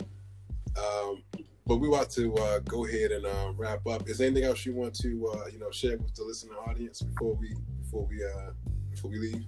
Um, 0.79 1.23
but 1.67 1.77
we 1.77 1.89
want 1.89 2.11
to 2.13 2.35
uh, 2.37 2.59
go 2.61 2.87
ahead 2.87 3.11
and 3.11 3.27
uh, 3.27 3.53
wrap 3.57 3.87
up. 3.87 4.09
Is 4.09 4.19
there 4.19 4.29
anything 4.29 4.45
else 4.45 4.65
you 4.65 4.75
want 4.75 4.95
to, 5.01 5.29
uh, 5.35 5.47
you 5.53 5.59
know, 5.59 5.71
share 5.71 5.99
with 5.99 6.15
the 6.15 6.25
listening 6.25 6.57
audience 6.67 7.03
before 7.03 7.35
we 7.35 7.55
before 7.83 8.07
we 8.07 8.25
uh, 8.25 8.51
before 8.91 9.11
we 9.11 9.19
leave? 9.19 9.45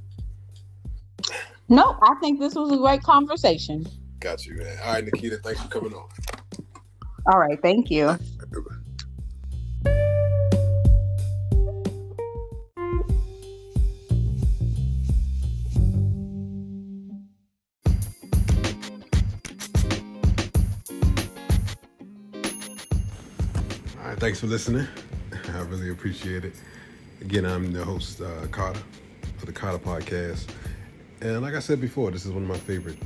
No, 1.69 1.99
I 2.03 2.15
think 2.21 2.41
this 2.41 2.55
was 2.55 2.73
a 2.73 2.77
great 2.77 3.03
conversation. 3.03 3.87
Got 4.21 4.47
you, 4.47 4.57
man. 4.57 4.79
All 4.85 4.95
right, 4.95 5.05
Nikita, 5.05 5.39
thanks 5.39 5.61
for 5.63 5.69
coming 5.69 5.95
on. 5.95 6.09
All 7.31 7.39
right. 7.39 7.61
Thank 7.61 7.91
you. 7.91 8.19
Thanks 24.19 24.41
for 24.41 24.49
listening. 24.49 24.85
I 25.55 25.61
really 25.63 25.91
appreciate 25.91 26.45
it. 26.45 26.53
Again, 27.21 27.45
I'm 27.45 27.73
the 27.73 27.85
host, 27.85 28.21
uh, 28.21 28.49
Carter, 28.51 28.81
of 29.23 29.47
the 29.47 29.53
Carter 29.53 29.79
Podcast. 29.79 30.49
And 31.21 31.41
like 31.41 31.55
I 31.55 31.61
said 31.61 31.81
before, 31.81 32.11
this 32.11 32.27
is 32.27 32.33
one 32.33 32.43
of 32.43 32.49
my 32.49 32.59
favorite 32.59 32.99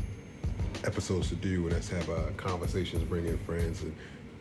episodes 0.85 1.29
to 1.29 1.35
do, 1.35 1.65
and 1.65 1.73
that's 1.73 1.91
have 1.91 2.09
uh, 2.09 2.31
conversations, 2.39 3.03
bring 3.05 3.27
in 3.27 3.37
friends, 3.41 3.83
and 3.83 3.95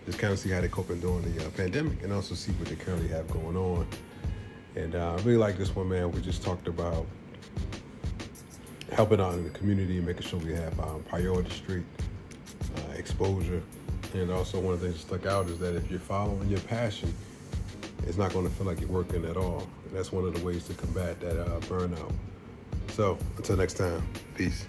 just 0.05 0.17
kind 0.17 0.31
of 0.31 0.39
see 0.39 0.49
how 0.49 0.61
they're 0.61 0.69
coping 0.69 1.01
during 1.01 1.35
the 1.35 1.45
uh, 1.45 1.49
pandemic, 1.49 2.03
and 2.03 2.13
also 2.13 2.35
see 2.35 2.53
what 2.53 2.69
they 2.69 2.75
currently 2.75 3.09
have 3.09 3.29
going 3.31 3.57
on. 3.57 3.85
And 4.77 4.95
uh, 4.95 5.15
I 5.17 5.21
really 5.23 5.37
like 5.37 5.57
this 5.57 5.75
one, 5.75 5.89
man. 5.89 6.09
We 6.11 6.21
just 6.21 6.41
talked 6.41 6.69
about 6.69 7.05
helping 8.93 9.19
out 9.19 9.33
in 9.33 9.43
the 9.43 9.49
community, 9.49 9.97
and 9.97 10.05
making 10.05 10.23
sure 10.23 10.39
we 10.39 10.53
have 10.53 10.79
um, 10.79 11.03
priority 11.09 11.49
street 11.49 11.83
uh, 12.77 12.93
exposure, 12.93 13.61
and 14.13 14.31
also 14.31 14.59
one 14.59 14.73
of 14.73 14.81
the 14.81 14.87
things 14.87 15.03
that 15.03 15.19
stuck 15.19 15.31
out 15.31 15.47
is 15.47 15.59
that 15.59 15.75
if 15.75 15.89
you're 15.89 15.99
following 15.99 16.47
your 16.49 16.59
passion, 16.61 17.13
it's 18.07 18.17
not 18.17 18.33
going 18.33 18.47
to 18.47 18.51
feel 18.51 18.67
like 18.67 18.79
you're 18.79 18.89
working 18.89 19.25
at 19.25 19.37
all. 19.37 19.67
And 19.85 19.95
that's 19.95 20.11
one 20.11 20.25
of 20.25 20.33
the 20.33 20.45
ways 20.45 20.67
to 20.67 20.73
combat 20.73 21.19
that 21.21 21.39
uh, 21.39 21.59
burnout. 21.61 22.11
So 22.89 23.17
until 23.37 23.57
next 23.57 23.75
time, 23.75 24.01
peace. 24.35 24.65